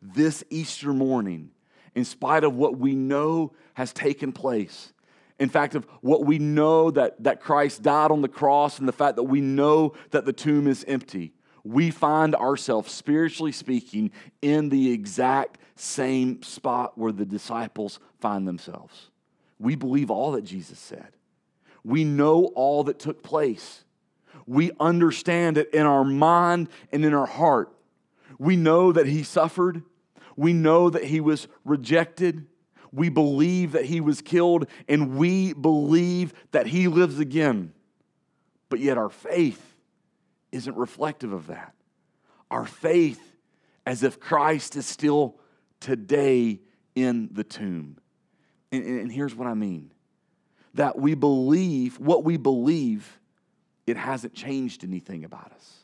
this 0.00 0.42
Easter 0.50 0.92
morning, 0.92 1.50
in 1.94 2.04
spite 2.04 2.44
of 2.44 2.56
what 2.56 2.76
we 2.76 2.94
know 2.94 3.52
has 3.74 3.92
taken 3.92 4.32
place, 4.32 4.92
in 5.38 5.48
fact, 5.48 5.74
of 5.74 5.86
what 6.00 6.24
we 6.24 6.38
know 6.38 6.90
that, 6.90 7.22
that 7.22 7.40
Christ 7.40 7.82
died 7.82 8.10
on 8.10 8.22
the 8.22 8.28
cross 8.28 8.78
and 8.78 8.86
the 8.86 8.92
fact 8.92 9.16
that 9.16 9.24
we 9.24 9.40
know 9.40 9.94
that 10.10 10.24
the 10.24 10.32
tomb 10.32 10.66
is 10.66 10.84
empty, 10.86 11.32
we 11.64 11.90
find 11.90 12.34
ourselves, 12.34 12.92
spiritually 12.92 13.52
speaking, 13.52 14.10
in 14.40 14.68
the 14.68 14.92
exact 14.92 15.58
same 15.76 16.42
spot 16.42 16.98
where 16.98 17.12
the 17.12 17.24
disciples 17.24 17.98
find 18.20 18.46
themselves. 18.46 19.10
We 19.58 19.76
believe 19.76 20.10
all 20.10 20.32
that 20.32 20.42
Jesus 20.42 20.78
said, 20.78 21.08
we 21.84 22.04
know 22.04 22.46
all 22.54 22.84
that 22.84 22.98
took 22.98 23.22
place. 23.22 23.84
We 24.46 24.70
understand 24.78 25.58
it 25.58 25.72
in 25.72 25.86
our 25.86 26.04
mind 26.04 26.68
and 26.92 27.04
in 27.04 27.14
our 27.14 27.26
heart. 27.26 27.72
We 28.42 28.56
know 28.56 28.90
that 28.90 29.06
he 29.06 29.22
suffered. 29.22 29.84
We 30.34 30.52
know 30.52 30.90
that 30.90 31.04
he 31.04 31.20
was 31.20 31.46
rejected. 31.64 32.44
We 32.90 33.08
believe 33.08 33.70
that 33.70 33.84
he 33.84 34.00
was 34.00 34.20
killed, 34.20 34.66
and 34.88 35.16
we 35.16 35.52
believe 35.52 36.34
that 36.50 36.66
he 36.66 36.88
lives 36.88 37.20
again. 37.20 37.72
But 38.68 38.80
yet, 38.80 38.98
our 38.98 39.10
faith 39.10 39.76
isn't 40.50 40.76
reflective 40.76 41.32
of 41.32 41.46
that. 41.46 41.72
Our 42.50 42.66
faith, 42.66 43.20
as 43.86 44.02
if 44.02 44.18
Christ 44.18 44.74
is 44.74 44.86
still 44.86 45.36
today 45.78 46.62
in 46.96 47.28
the 47.30 47.44
tomb. 47.44 47.96
And, 48.72 48.84
and, 48.84 49.12
here's 49.12 49.36
what 49.36 49.46
I 49.46 49.54
mean 49.54 49.92
that 50.74 50.98
we 50.98 51.14
believe, 51.14 52.00
what 52.00 52.24
we 52.24 52.38
believe, 52.38 53.20
it 53.86 53.96
hasn't 53.96 54.34
changed 54.34 54.82
anything 54.82 55.22
about 55.24 55.52
us. 55.52 55.81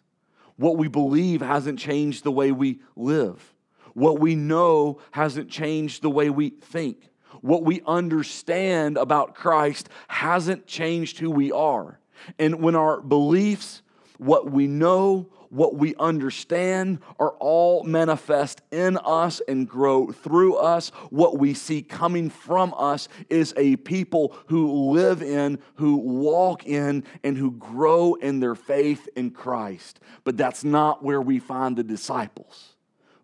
What 0.58 0.76
we 0.76 0.88
believe 0.88 1.40
hasn't 1.40 1.78
changed 1.78 2.24
the 2.24 2.32
way 2.32 2.52
we 2.52 2.80
live. 2.96 3.54
What 3.94 4.18
we 4.20 4.34
know 4.34 5.00
hasn't 5.12 5.48
changed 5.48 6.02
the 6.02 6.10
way 6.10 6.30
we 6.30 6.50
think. 6.50 7.08
What 7.40 7.62
we 7.62 7.80
understand 7.86 8.96
about 8.96 9.34
Christ 9.34 9.88
hasn't 10.08 10.66
changed 10.66 11.18
who 11.18 11.30
we 11.30 11.52
are. 11.52 12.00
And 12.38 12.60
when 12.60 12.74
our 12.74 13.00
beliefs, 13.00 13.82
what 14.18 14.50
we 14.50 14.66
know, 14.66 15.28
what 15.50 15.76
we 15.76 15.94
understand 15.96 17.00
are 17.18 17.32
all 17.38 17.84
manifest 17.84 18.60
in 18.70 18.98
us 18.98 19.40
and 19.48 19.68
grow 19.68 20.12
through 20.12 20.56
us. 20.56 20.90
What 21.10 21.38
we 21.38 21.54
see 21.54 21.82
coming 21.82 22.30
from 22.30 22.74
us 22.76 23.08
is 23.28 23.54
a 23.56 23.76
people 23.76 24.36
who 24.46 24.90
live 24.90 25.22
in, 25.22 25.58
who 25.76 25.96
walk 25.96 26.66
in, 26.66 27.04
and 27.22 27.36
who 27.36 27.52
grow 27.52 28.14
in 28.14 28.40
their 28.40 28.54
faith 28.54 29.08
in 29.16 29.30
Christ. 29.30 30.00
But 30.24 30.36
that's 30.36 30.64
not 30.64 31.02
where 31.02 31.22
we 31.22 31.38
find 31.38 31.76
the 31.76 31.84
disciples. 31.84 32.74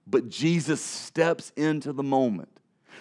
But 0.07 0.29
Jesus 0.29 0.81
steps 0.81 1.53
into 1.57 1.93
the 1.93 2.03
moment. 2.03 2.49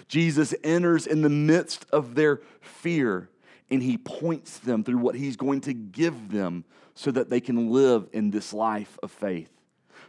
Jesus 0.08 0.54
enters 0.64 1.08
in 1.08 1.22
the 1.22 1.30
midst 1.30 1.86
of 1.92 2.16
their 2.16 2.42
fear 2.62 3.30
and 3.70 3.82
he 3.82 3.98
points 3.98 4.60
them 4.60 4.84
through 4.84 4.98
what 4.98 5.16
he's 5.16 5.36
going 5.36 5.62
to 5.62 5.74
give 5.74 6.32
them 6.32 6.66
so 6.96 7.12
that 7.12 7.30
they 7.30 7.42
can 7.42 7.72
live 7.72 8.08
in 8.14 8.30
this 8.30 8.54
life 8.54 8.98
of 9.02 9.12
faith. 9.12 9.50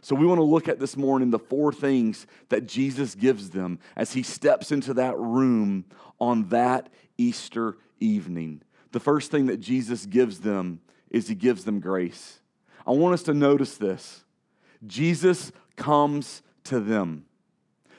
So, 0.01 0.15
we 0.15 0.27
want 0.27 0.39
to 0.39 0.43
look 0.43 0.67
at 0.67 0.79
this 0.79 0.95
morning 0.97 1.31
the 1.31 1.39
four 1.39 1.71
things 1.73 2.27
that 2.49 2.67
Jesus 2.67 3.15
gives 3.15 3.49
them 3.49 3.79
as 3.95 4.13
he 4.13 4.21
steps 4.21 4.71
into 4.71 4.93
that 4.95 5.17
room 5.17 5.85
on 6.19 6.49
that 6.49 6.89
Easter 7.17 7.77
evening. 7.99 8.61
The 8.91 8.99
first 8.99 9.31
thing 9.31 9.47
that 9.47 9.59
Jesus 9.59 10.05
gives 10.05 10.39
them 10.39 10.79
is 11.09 11.27
he 11.27 11.35
gives 11.35 11.65
them 11.65 11.79
grace. 11.79 12.39
I 12.85 12.91
want 12.91 13.13
us 13.13 13.23
to 13.23 13.33
notice 13.33 13.77
this 13.77 14.25
Jesus 14.85 15.51
comes 15.75 16.43
to 16.65 16.79
them. 16.79 17.25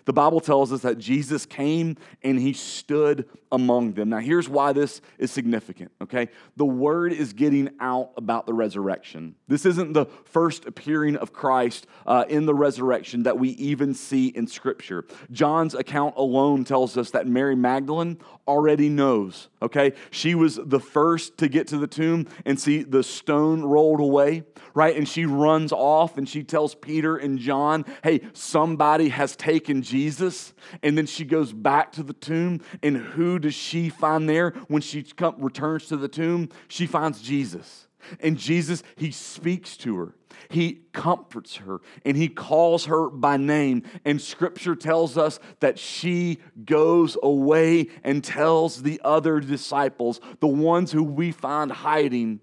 The 0.07 0.13
Bible 0.13 0.41
tells 0.41 0.73
us 0.73 0.83
that 0.83 0.99
Jesus 0.99 1.45
came 1.45 1.97
and 2.23 2.39
he 2.39 2.53
stood 2.53 3.29
among 3.51 3.93
them. 3.93 4.09
Now, 4.09 4.19
here's 4.19 4.49
why 4.49 4.73
this 4.73 5.01
is 5.19 5.33
significant, 5.33 5.91
okay? 6.01 6.29
The 6.57 6.65
word 6.65 7.13
is 7.13 7.33
getting 7.33 7.71
out 7.81 8.13
about 8.17 8.47
the 8.47 8.55
resurrection. 8.55 9.35
This 9.49 9.67
isn't 9.67 9.95
the 9.95 10.07
first 10.25 10.65
appearing 10.65 11.17
of 11.17 11.33
Christ 11.33 11.89
uh, 12.07 12.25
in 12.29 12.47
the 12.47 12.55
resurrection 12.55 13.25
that 13.25 13.37
we 13.39 13.51
even 13.51 13.95
see 13.95 14.29
in 14.29 14.47
Scripture. 14.47 15.05
John's 15.33 15.75
account 15.75 16.15
alone 16.17 16.65
tells 16.65 16.97
us 16.97 17.11
that 17.11 17.27
Mary 17.27 17.57
Magdalene 17.57 18.19
already 18.47 18.89
knows, 18.89 19.49
okay? 19.61 19.93
She 20.13 20.37
was 20.37 20.61
the 20.63 20.81
first 20.81 21.37
to 21.39 21.49
get 21.49 21.67
to 21.69 21.79
the 21.79 21.89
tomb 21.89 22.29
and 22.45 22.61
see 22.61 22.85
the 22.85 23.03
stone 23.03 23.63
rolled 23.63 24.01
away, 24.01 24.45
right? 24.73 24.97
And 24.97 25.09
she 25.09 25.27
runs 25.27 25.73
off 25.73 26.17
and 26.17 26.29
she 26.29 26.45
tells 26.45 26.77
Peter 26.77 27.17
and 27.17 27.41
John, 27.41 27.85
hey, 28.05 28.21
somebody 28.35 29.09
has 29.09 29.35
taken 29.35 29.83
Jesus 29.83 29.96
Jesus. 29.97 30.53
And 30.83 30.97
then 30.97 31.07
she 31.07 31.25
goes 31.25 31.53
back 31.53 31.93
to 31.93 32.03
the 32.03 32.13
tomb. 32.13 32.61
And 32.83 32.97
who 32.97 33.39
does 33.39 33.55
she 33.55 33.89
find 33.89 34.29
there 34.29 34.51
when 34.69 34.83
she 34.83 35.03
come, 35.03 35.37
returns 35.39 35.87
to 35.87 35.97
the 35.97 36.09
tomb? 36.09 36.51
She 36.69 36.87
finds 36.87 37.23
Jesus. 37.23 37.89
And 38.21 38.37
Jesus, 38.37 38.83
he 38.97 39.11
speaks 39.11 39.77
to 39.79 39.97
her. 39.97 40.15
He 40.51 40.83
comforts 40.93 41.57
her 41.57 41.81
and 42.05 42.17
he 42.17 42.29
calls 42.29 42.85
her 42.85 43.09
by 43.09 43.39
name. 43.39 43.83
And 44.05 44.21
scripture 44.21 44.77
tells 44.77 45.17
us 45.17 45.41
that 45.61 45.79
she 45.79 46.39
goes 46.65 47.17
away 47.23 47.89
and 48.05 48.23
tells 48.23 48.83
the 48.83 49.01
other 49.03 49.41
disciples, 49.41 50.21
the 50.41 50.47
ones 50.47 50.93
who 50.93 51.03
we 51.03 51.33
find 51.33 51.73
hiding, 51.73 52.41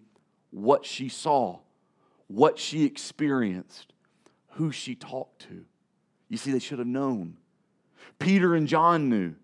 what 0.50 0.86
she 0.86 1.08
saw, 1.08 1.60
what 2.28 2.58
she 2.58 2.84
experienced, 2.84 3.94
who 4.54 4.72
she 4.72 4.96
talked 4.96 5.44
to. 5.44 5.64
You 6.30 6.38
see, 6.38 6.52
they 6.52 6.60
should 6.60 6.80
have 6.80 6.88
known. 6.88 7.38
Peter 8.20 8.56
and 8.56 8.68
John 8.68 9.10
knew. 9.10 9.36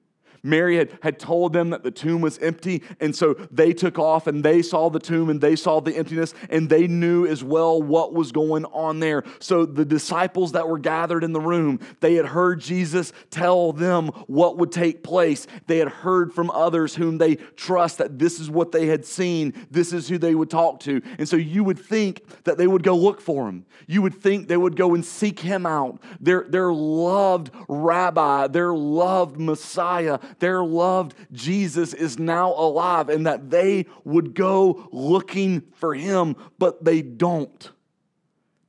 Mary 0.43 0.77
had, 0.77 0.97
had 1.01 1.19
told 1.19 1.53
them 1.53 1.69
that 1.71 1.83
the 1.83 1.91
tomb 1.91 2.21
was 2.21 2.37
empty, 2.39 2.83
and 2.99 3.15
so 3.15 3.33
they 3.51 3.73
took 3.73 3.99
off 3.99 4.27
and 4.27 4.43
they 4.43 4.61
saw 4.61 4.89
the 4.89 4.99
tomb 4.99 5.29
and 5.29 5.41
they 5.41 5.55
saw 5.55 5.79
the 5.79 5.95
emptiness, 5.95 6.33
and 6.49 6.69
they 6.69 6.87
knew 6.87 7.25
as 7.25 7.43
well 7.43 7.81
what 7.81 8.13
was 8.13 8.31
going 8.31 8.65
on 8.65 8.99
there. 8.99 9.23
So 9.39 9.65
the 9.65 9.85
disciples 9.85 10.53
that 10.53 10.67
were 10.67 10.79
gathered 10.79 11.23
in 11.23 11.33
the 11.33 11.41
room, 11.41 11.79
they 11.99 12.15
had 12.15 12.25
heard 12.25 12.59
Jesus 12.59 13.13
tell 13.29 13.73
them 13.73 14.07
what 14.27 14.57
would 14.57 14.71
take 14.71 15.03
place. 15.03 15.47
They 15.67 15.77
had 15.77 15.89
heard 15.89 16.33
from 16.33 16.51
others 16.51 16.95
whom 16.95 17.17
they 17.17 17.35
trust 17.35 17.97
that 17.97 18.19
this 18.19 18.39
is 18.39 18.49
what 18.49 18.71
they 18.71 18.87
had 18.87 19.05
seen, 19.05 19.53
this 19.71 19.93
is 19.93 20.07
who 20.07 20.17
they 20.17 20.35
would 20.35 20.49
talk 20.49 20.79
to. 20.81 21.01
And 21.17 21.27
so 21.27 21.35
you 21.35 21.63
would 21.63 21.79
think 21.79 22.43
that 22.43 22.57
they 22.57 22.67
would 22.67 22.83
go 22.83 22.95
look 22.95 23.21
for 23.21 23.47
him. 23.47 23.65
You 23.87 24.01
would 24.01 24.15
think 24.15 24.47
they 24.47 24.57
would 24.57 24.75
go 24.75 24.93
and 24.93 25.05
seek 25.05 25.39
him 25.39 25.65
out. 25.65 26.01
Their, 26.19 26.45
their 26.47 26.71
loved 26.71 27.51
rabbi, 27.67 28.47
their 28.47 28.73
loved 28.73 29.39
Messiah 29.39 30.19
their 30.37 30.63
loved 30.63 31.15
Jesus 31.31 31.93
is 31.93 32.19
now 32.19 32.53
alive 32.53 33.09
and 33.09 33.25
that 33.25 33.49
they 33.49 33.87
would 34.03 34.35
go 34.35 34.87
looking 34.91 35.63
for 35.73 35.93
him, 35.95 36.35
but 36.57 36.85
they 36.85 37.01
don't. 37.01 37.71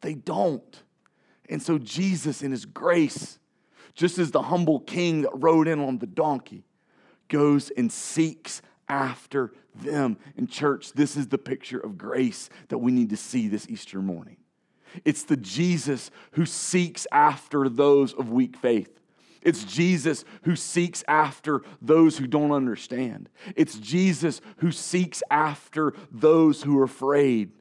They 0.00 0.14
don't. 0.14 0.82
And 1.48 1.62
so, 1.62 1.78
Jesus, 1.78 2.42
in 2.42 2.52
his 2.52 2.64
grace, 2.64 3.38
just 3.94 4.18
as 4.18 4.30
the 4.30 4.42
humble 4.42 4.80
king 4.80 5.22
that 5.22 5.32
rode 5.34 5.68
in 5.68 5.80
on 5.80 5.98
the 5.98 6.06
donkey, 6.06 6.64
goes 7.28 7.70
and 7.70 7.90
seeks 7.90 8.62
after 8.88 9.52
them. 9.74 10.16
In 10.36 10.46
church, 10.46 10.92
this 10.92 11.16
is 11.16 11.28
the 11.28 11.38
picture 11.38 11.78
of 11.78 11.98
grace 11.98 12.50
that 12.68 12.78
we 12.78 12.92
need 12.92 13.10
to 13.10 13.16
see 13.16 13.48
this 13.48 13.68
Easter 13.68 14.00
morning. 14.00 14.36
It's 15.04 15.22
the 15.22 15.36
Jesus 15.36 16.10
who 16.32 16.46
seeks 16.46 17.06
after 17.12 17.68
those 17.68 18.12
of 18.12 18.30
weak 18.30 18.56
faith. 18.56 18.99
It's 19.42 19.64
Jesus 19.64 20.24
who 20.42 20.54
seeks 20.54 21.02
after 21.08 21.62
those 21.80 22.18
who 22.18 22.26
don't 22.26 22.52
understand. 22.52 23.28
It's 23.56 23.78
Jesus 23.78 24.40
who 24.58 24.70
seeks 24.70 25.22
after 25.30 25.94
those 26.10 26.62
who 26.62 26.78
are 26.78 26.84
afraid. 26.84 27.52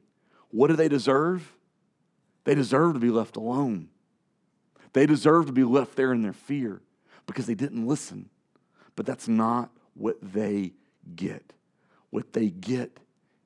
What 0.50 0.68
do 0.68 0.76
they 0.76 0.88
deserve? 0.88 1.56
They 2.44 2.54
deserve 2.54 2.94
to 2.94 3.00
be 3.00 3.10
left 3.10 3.36
alone. 3.36 3.88
They 4.92 5.06
deserve 5.06 5.46
to 5.46 5.52
be 5.52 5.64
left 5.64 5.96
there 5.96 6.12
in 6.12 6.22
their 6.22 6.32
fear 6.32 6.82
because 7.26 7.46
they 7.46 7.54
didn't 7.54 7.86
listen. 7.86 8.28
But 8.96 9.06
that's 9.06 9.28
not 9.28 9.70
what 9.94 10.16
they 10.20 10.72
get. 11.14 11.52
What 12.10 12.32
they 12.32 12.50
get 12.50 12.98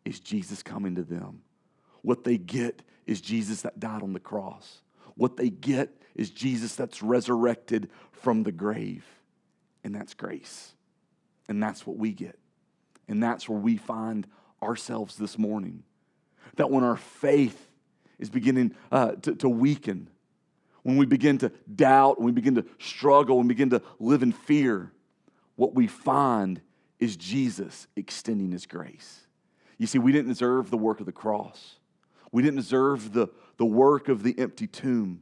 is 0.05 0.21
Jesus 0.21 0.63
coming 0.63 0.95
to 0.97 1.03
them. 1.03 1.43
What 2.03 2.25
they 2.25 2.39
get 2.39 2.83
is 3.07 3.21
Jesus 3.21 3.63
that 3.63 3.79
died 3.79 4.03
on 4.03 4.13
the 4.13 4.21
cross. 4.21 4.81
What 5.17 5.37
they 5.37 5.51
get 5.51 5.91
is 6.15 6.31
Jesus 6.31 6.75
that's 6.75 7.03
resurrected 7.03 7.91
from 8.13 8.43
the 8.43 8.53
grave. 8.53 9.05
And 9.83 9.95
that's 9.95 10.15
grace. 10.15 10.73
And 11.49 11.63
that's 11.63 11.87
what 11.87 11.97
we 11.97 12.13
get. 12.13 12.39
And 13.09 13.23
that's 13.23 13.49
where 13.49 13.59
we 13.59 13.77
find 13.77 14.27
ourselves 14.63 15.17
this 15.17 15.39
morning. 15.39 15.83
That 16.57 16.71
when 16.71 16.85
our 16.85 16.97
faith 16.97 17.69
is 18.19 18.31
beginning 18.31 18.75
uh, 18.91 19.13
to, 19.13 19.35
to 19.37 19.49
weaken, 19.49 20.09
when 20.83 20.97
we 20.97 21.07
begin 21.07 21.39
to 21.39 21.51
doubt, 21.75 22.19
when 22.19 22.27
we 22.27 22.33
begin 22.33 22.55
to 22.55 22.65
struggle, 22.79 23.39
when 23.39 23.47
we 23.47 23.55
begin 23.55 23.71
to 23.71 23.83
live 23.99 24.23
in 24.23 24.33
fear, 24.33 24.93
what 25.57 25.75
we 25.75 25.87
find 25.87 26.61
is 26.99 27.17
Jesus 27.17 27.87
extending 27.97 28.53
his 28.53 28.67
grace. 28.67 29.27
You 29.79 29.87
see, 29.87 29.99
we 29.99 30.13
didn't 30.13 30.29
deserve 30.29 30.71
the 30.71 30.77
work 30.77 31.01
of 31.01 31.07
the 31.07 31.13
cross. 31.13 31.77
We 32.33 32.43
didn't 32.43 32.57
deserve 32.57 33.13
the, 33.13 33.29
the 33.57 33.65
work 33.65 34.09
of 34.09 34.23
the 34.23 34.39
empty 34.39 34.67
tomb, 34.67 35.21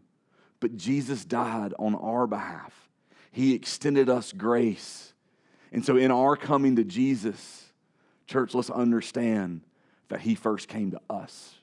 but 0.62 0.76
Jesus 0.76 1.25
died 1.25 1.75
on 1.76 1.97
our 1.97 2.28
behalf. 2.28 2.88
He 3.33 3.52
extended 3.52 4.09
us 4.09 4.33
grace. 4.33 5.12
And 5.73 5.85
so, 5.85 5.97
in 5.97 6.12
our 6.12 6.37
coming 6.37 6.76
to 6.76 6.85
Jesus, 6.85 7.73
church, 8.28 8.54
let's 8.54 8.71
understand 8.71 9.62
that 10.09 10.21
He 10.21 10.37
first 10.37 10.69
came 10.69 10.92
to 10.92 11.00
us. 11.11 11.57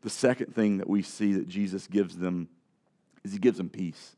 The 0.00 0.10
second 0.10 0.54
thing 0.54 0.78
that 0.78 0.88
we 0.88 1.02
see 1.02 1.34
that 1.34 1.48
Jesus 1.48 1.86
gives 1.86 2.16
them 2.16 2.48
is 3.24 3.32
he 3.32 3.38
gives 3.38 3.58
them 3.58 3.68
peace. 3.68 4.16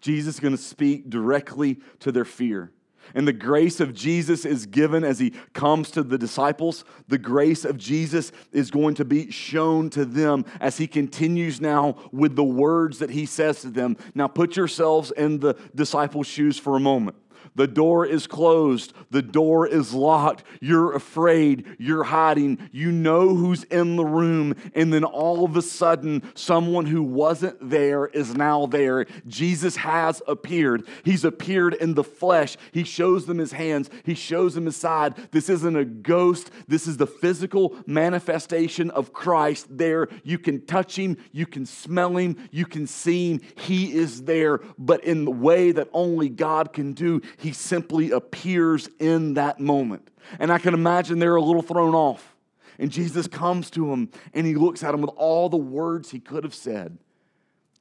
Jesus 0.00 0.34
is 0.34 0.40
going 0.40 0.56
to 0.56 0.62
speak 0.62 1.08
directly 1.08 1.78
to 2.00 2.10
their 2.10 2.24
fear. 2.24 2.72
And 3.14 3.26
the 3.26 3.32
grace 3.32 3.80
of 3.80 3.94
Jesus 3.94 4.44
is 4.44 4.66
given 4.66 5.04
as 5.04 5.18
he 5.18 5.30
comes 5.52 5.90
to 5.92 6.02
the 6.02 6.18
disciples. 6.18 6.84
The 7.08 7.18
grace 7.18 7.64
of 7.64 7.76
Jesus 7.76 8.32
is 8.52 8.70
going 8.70 8.94
to 8.96 9.04
be 9.04 9.30
shown 9.30 9.90
to 9.90 10.04
them 10.04 10.44
as 10.60 10.78
he 10.78 10.86
continues 10.86 11.60
now 11.60 11.96
with 12.12 12.36
the 12.36 12.44
words 12.44 12.98
that 13.00 13.10
he 13.10 13.26
says 13.26 13.60
to 13.62 13.70
them. 13.70 13.96
Now, 14.14 14.28
put 14.28 14.56
yourselves 14.56 15.10
in 15.10 15.40
the 15.40 15.54
disciples' 15.74 16.26
shoes 16.26 16.58
for 16.58 16.76
a 16.76 16.80
moment. 16.80 17.16
The 17.54 17.66
door 17.66 18.04
is 18.04 18.26
closed. 18.26 18.92
The 19.10 19.22
door 19.22 19.66
is 19.66 19.94
locked. 19.94 20.44
You're 20.60 20.94
afraid. 20.94 21.76
You're 21.78 22.04
hiding. 22.04 22.68
You 22.72 22.90
know 22.90 23.34
who's 23.34 23.64
in 23.64 23.96
the 23.96 24.04
room. 24.04 24.54
And 24.74 24.92
then 24.92 25.04
all 25.04 25.44
of 25.44 25.56
a 25.56 25.62
sudden, 25.62 26.22
someone 26.34 26.86
who 26.86 27.02
wasn't 27.02 27.70
there 27.70 28.06
is 28.06 28.34
now 28.34 28.66
there. 28.66 29.06
Jesus 29.26 29.76
has 29.76 30.20
appeared. 30.26 30.86
He's 31.04 31.24
appeared 31.24 31.74
in 31.74 31.94
the 31.94 32.04
flesh. 32.04 32.56
He 32.72 32.84
shows 32.84 33.26
them 33.26 33.38
his 33.38 33.52
hands, 33.52 33.90
he 34.04 34.14
shows 34.14 34.54
them 34.54 34.66
his 34.66 34.76
side. 34.76 35.14
This 35.30 35.48
isn't 35.48 35.76
a 35.76 35.84
ghost, 35.84 36.50
this 36.68 36.86
is 36.86 36.96
the 36.96 37.06
physical 37.06 37.76
manifestation 37.86 38.90
of 38.90 39.12
Christ 39.12 39.66
there. 39.70 40.08
You 40.22 40.38
can 40.38 40.64
touch 40.66 40.96
him, 40.96 41.16
you 41.32 41.46
can 41.46 41.66
smell 41.66 42.16
him, 42.16 42.48
you 42.50 42.66
can 42.66 42.86
see 42.86 43.32
him. 43.32 43.40
He 43.56 43.94
is 43.94 44.22
there, 44.22 44.60
but 44.78 45.04
in 45.04 45.24
the 45.24 45.30
way 45.30 45.72
that 45.72 45.88
only 45.92 46.28
God 46.28 46.72
can 46.72 46.92
do 46.92 47.20
he 47.44 47.52
simply 47.52 48.10
appears 48.10 48.88
in 48.98 49.34
that 49.34 49.60
moment. 49.60 50.08
And 50.38 50.50
I 50.50 50.58
can 50.58 50.74
imagine 50.74 51.18
they're 51.18 51.36
a 51.36 51.42
little 51.42 51.62
thrown 51.62 51.94
off. 51.94 52.34
And 52.78 52.90
Jesus 52.90 53.26
comes 53.28 53.70
to 53.70 53.90
them 53.90 54.10
and 54.32 54.46
he 54.46 54.54
looks 54.54 54.82
at 54.82 54.92
them 54.92 55.02
with 55.02 55.10
all 55.16 55.48
the 55.48 55.56
words 55.56 56.10
he 56.10 56.20
could 56.20 56.42
have 56.42 56.54
said. 56.54 56.98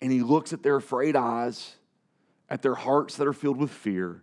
And 0.02 0.12
he 0.12 0.22
looks 0.22 0.52
at 0.52 0.64
their 0.64 0.76
afraid 0.76 1.16
eyes, 1.16 1.78
at 2.50 2.62
their 2.62 2.76
hearts 2.76 3.16
that 3.16 3.28
are 3.28 3.34
filled 3.34 3.58
with 3.58 3.72
fear, 3.72 4.22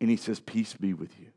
and 0.00 0.10
he 0.10 0.16
says, 0.16 0.38
Peace 0.38 0.74
be 0.74 0.92
with 0.92 1.18
you. 1.18 1.28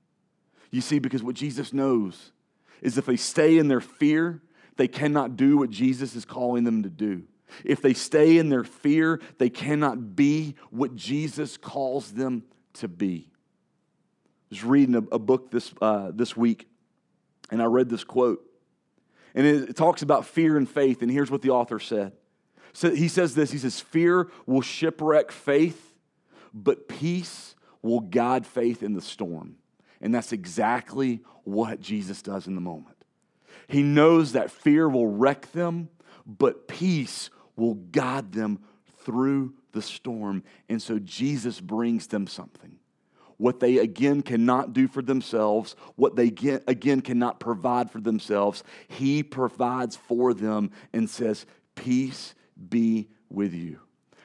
You 0.70 0.82
see, 0.82 1.00
because 1.00 1.24
what 1.24 1.36
Jesus 1.36 1.72
knows 1.72 2.34
is 2.82 2.98
if 2.98 3.06
they 3.06 3.16
stay 3.16 3.58
in 3.58 3.70
their 3.70 3.82
fear, 3.82 4.42
they 4.76 4.90
cannot 4.90 5.38
do 5.38 5.58
what 5.58 5.70
Jesus 5.70 6.16
is 6.16 6.26
calling 6.26 6.66
them 6.66 6.84
to 6.84 6.90
do. 6.90 7.24
If 7.64 7.82
they 7.82 7.94
stay 7.94 8.38
in 8.38 8.50
their 8.50 8.66
fear, 8.66 9.22
they 9.38 9.50
cannot 9.50 10.16
be 10.16 10.56
what 10.70 10.96
Jesus 10.96 11.56
calls 11.56 12.12
them 12.12 12.44
to 12.74 12.88
be. 12.88 13.30
I 13.30 14.46
was 14.50 14.64
reading 14.64 14.96
a, 14.96 15.16
a 15.16 15.20
book 15.20 15.52
this, 15.52 15.74
uh, 15.82 16.12
this 16.14 16.36
week, 16.36 16.68
and 17.52 17.62
I 17.62 17.66
read 17.66 17.90
this 17.90 18.04
quote. 18.04 18.46
And 19.34 19.46
it, 19.46 19.70
it 19.70 19.76
talks 19.76 20.02
about 20.02 20.26
fear 20.26 20.58
and 20.58 20.70
faith, 20.70 21.02
and 21.02 21.10
here's 21.10 21.32
what 21.32 21.42
the 21.42 21.52
author 21.52 21.80
said. 21.80 22.14
So 22.74 22.94
he 22.94 23.08
says 23.08 23.36
this 23.36 23.52
He 23.52 23.58
says, 23.58 23.80
Fear 23.80 24.30
will 24.46 24.62
shipwreck 24.62 25.32
faith, 25.32 25.94
but 26.54 26.88
peace 26.88 27.56
will 27.82 28.02
guide 28.02 28.46
faith 28.46 28.84
in 28.84 28.94
the 28.94 29.02
storm. 29.02 29.56
And 30.02 30.14
that's 30.14 30.32
exactly 30.32 31.22
what 31.44 31.80
Jesus 31.80 32.22
does 32.22 32.48
in 32.48 32.56
the 32.56 32.62
moment. 32.62 32.98
He 33.68 33.84
knows 33.84 34.34
that 34.34 34.52
fear 34.52 34.90
will 34.90 35.08
wreck 35.08 35.52
them, 35.52 35.90
but 36.26 36.68
peace 36.68 37.30
will 37.56 37.76
guide 37.76 38.34
them 38.34 38.60
through 39.04 39.54
the 39.72 39.82
storm. 39.82 40.44
And 40.70 40.82
so 40.82 41.00
Jesus 41.00 41.60
brings 41.60 42.08
them 42.08 42.28
something. 42.28 42.78
What 43.38 43.60
they 43.60 43.80
again 43.80 44.22
cannot 44.22 44.74
do 44.74 44.88
for 44.88 45.02
themselves, 45.02 45.76
what 45.96 46.16
they 46.16 46.30
get, 46.30 46.64
again 46.68 47.02
cannot 47.02 47.40
provide 47.40 47.90
for 47.90 48.00
themselves, 48.00 48.64
He 48.88 49.24
provides 49.24 49.96
for 49.96 50.34
them 50.34 50.72
and 50.94 51.10
says, 51.10 51.48
Peace 51.74 52.36
be 52.70 53.08
with 53.30 53.54
you. 53.54 53.80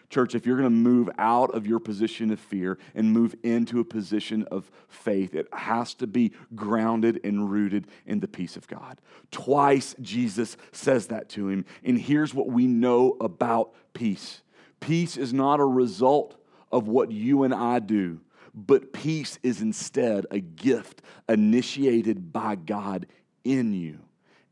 Church, 0.09 0.35
if 0.35 0.47
you're 0.47 0.57
going 0.57 0.69
to 0.69 0.71
move 0.71 1.11
out 1.19 1.55
of 1.55 1.67
your 1.67 1.81
position 1.81 2.31
of 2.31 2.39
fear 2.39 2.79
and 2.95 3.13
move 3.13 3.35
into 3.43 3.81
a 3.81 3.85
position 3.85 4.45
of 4.51 4.71
faith, 4.89 5.35
it 5.35 5.49
has 5.53 5.95
to 5.95 6.07
be 6.07 6.33
grounded 6.55 7.21
and 7.25 7.51
rooted 7.51 7.89
in 8.07 8.21
the 8.21 8.29
peace 8.29 8.57
of 8.57 8.69
God. 8.69 9.01
Twice 9.31 9.97
Jesus 10.01 10.57
says 10.73 11.09
that 11.09 11.29
to 11.31 11.49
him. 11.49 11.65
And 11.83 11.99
here's 11.99 12.33
what 12.33 12.49
we 12.49 12.67
know 12.67 13.17
about 13.21 13.73
peace 13.95 14.43
Peace 14.81 15.17
is 15.17 15.33
not 15.33 15.61
a 15.61 15.65
result 15.65 16.37
of 16.71 16.89
what 16.89 17.11
you 17.11 17.43
and 17.43 17.55
I 17.55 17.79
do, 17.79 18.21
but 18.55 18.93
peace 18.93 19.39
is 19.43 19.61
instead 19.61 20.27
a 20.31 20.41
gift 20.41 21.03
initiated 21.29 22.33
by 22.33 22.55
God 22.55 23.07
in 23.45 23.73
you. 23.73 23.99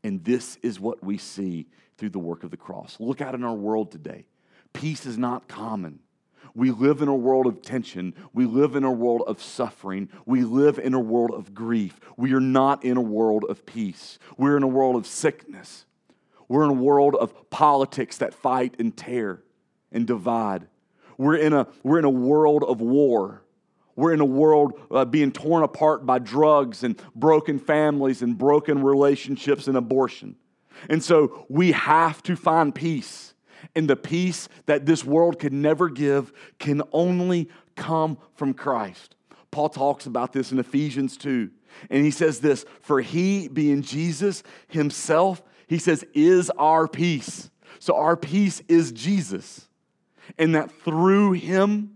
And 0.03 0.23
this 0.23 0.57
is 0.61 0.79
what 0.79 1.03
we 1.03 1.17
see 1.17 1.67
through 1.97 2.09
the 2.09 2.19
work 2.19 2.43
of 2.43 2.51
the 2.51 2.57
cross. 2.57 2.97
Look 2.99 3.21
out 3.21 3.35
in 3.35 3.43
our 3.43 3.55
world 3.55 3.91
today. 3.91 4.25
Peace 4.73 5.05
is 5.05 5.17
not 5.17 5.47
common. 5.47 5.99
We 6.53 6.71
live 6.71 7.01
in 7.01 7.07
a 7.07 7.15
world 7.15 7.47
of 7.47 7.61
tension. 7.61 8.13
We 8.33 8.45
live 8.45 8.75
in 8.75 8.83
a 8.83 8.91
world 8.91 9.23
of 9.27 9.41
suffering. 9.41 10.09
We 10.25 10.43
live 10.43 10.79
in 10.79 10.93
a 10.93 10.99
world 10.99 11.31
of 11.31 11.53
grief. 11.53 11.99
We 12.15 12.33
are 12.33 12.39
not 12.39 12.83
in 12.85 12.97
a 12.97 13.01
world 13.01 13.45
of 13.49 13.65
peace. 13.65 14.19
We're 14.37 14.55
in 14.55 14.63
a 14.63 14.67
world 14.67 14.95
of 14.95 15.05
sickness. 15.05 15.85
We're 16.47 16.63
in 16.63 16.69
a 16.69 16.73
world 16.73 17.15
of 17.15 17.49
politics 17.49 18.17
that 18.17 18.33
fight 18.33 18.75
and 18.79 18.95
tear 18.95 19.41
and 19.95 20.05
divide. 20.05 20.67
We're 21.17 21.37
in 21.37 21.53
a, 21.53 21.67
we're 21.81 21.97
in 21.97 22.05
a 22.05 22.09
world 22.09 22.63
of 22.63 22.81
war. 22.81 23.41
We're 23.95 24.13
in 24.13 24.19
a 24.19 24.25
world 24.25 24.79
uh, 24.91 25.05
being 25.05 25.31
torn 25.31 25.63
apart 25.63 26.05
by 26.05 26.19
drugs 26.19 26.83
and 26.83 27.01
broken 27.15 27.57
families 27.57 28.21
and 28.21 28.37
broken 28.37 28.83
relationships 28.83 29.67
and 29.67 29.77
abortion. 29.77 30.35
And 30.89 31.01
so 31.01 31.45
we 31.47 31.71
have 31.71 32.21
to 32.23 32.35
find 32.35 32.75
peace. 32.75 33.33
And 33.73 33.89
the 33.89 33.95
peace 33.95 34.49
that 34.65 34.85
this 34.85 35.05
world 35.05 35.39
can 35.39 35.61
never 35.61 35.89
give 35.89 36.33
can 36.59 36.83
only 36.91 37.49
come 37.77 38.17
from 38.35 38.53
Christ. 38.53 39.15
Paul 39.49 39.69
talks 39.69 40.05
about 40.05 40.33
this 40.33 40.51
in 40.51 40.59
Ephesians 40.59 41.15
2. 41.15 41.49
And 41.89 42.03
he 42.03 42.11
says 42.11 42.41
this 42.41 42.65
For 42.81 42.99
he, 42.99 43.47
being 43.47 43.81
Jesus 43.81 44.43
himself, 44.67 45.41
he 45.67 45.77
says, 45.77 46.03
is 46.13 46.49
our 46.51 46.89
peace. 46.89 47.49
So 47.79 47.95
our 47.95 48.17
peace 48.17 48.61
is 48.67 48.91
Jesus 48.91 49.69
and 50.37 50.55
that 50.55 50.71
through 50.83 51.33
him 51.33 51.95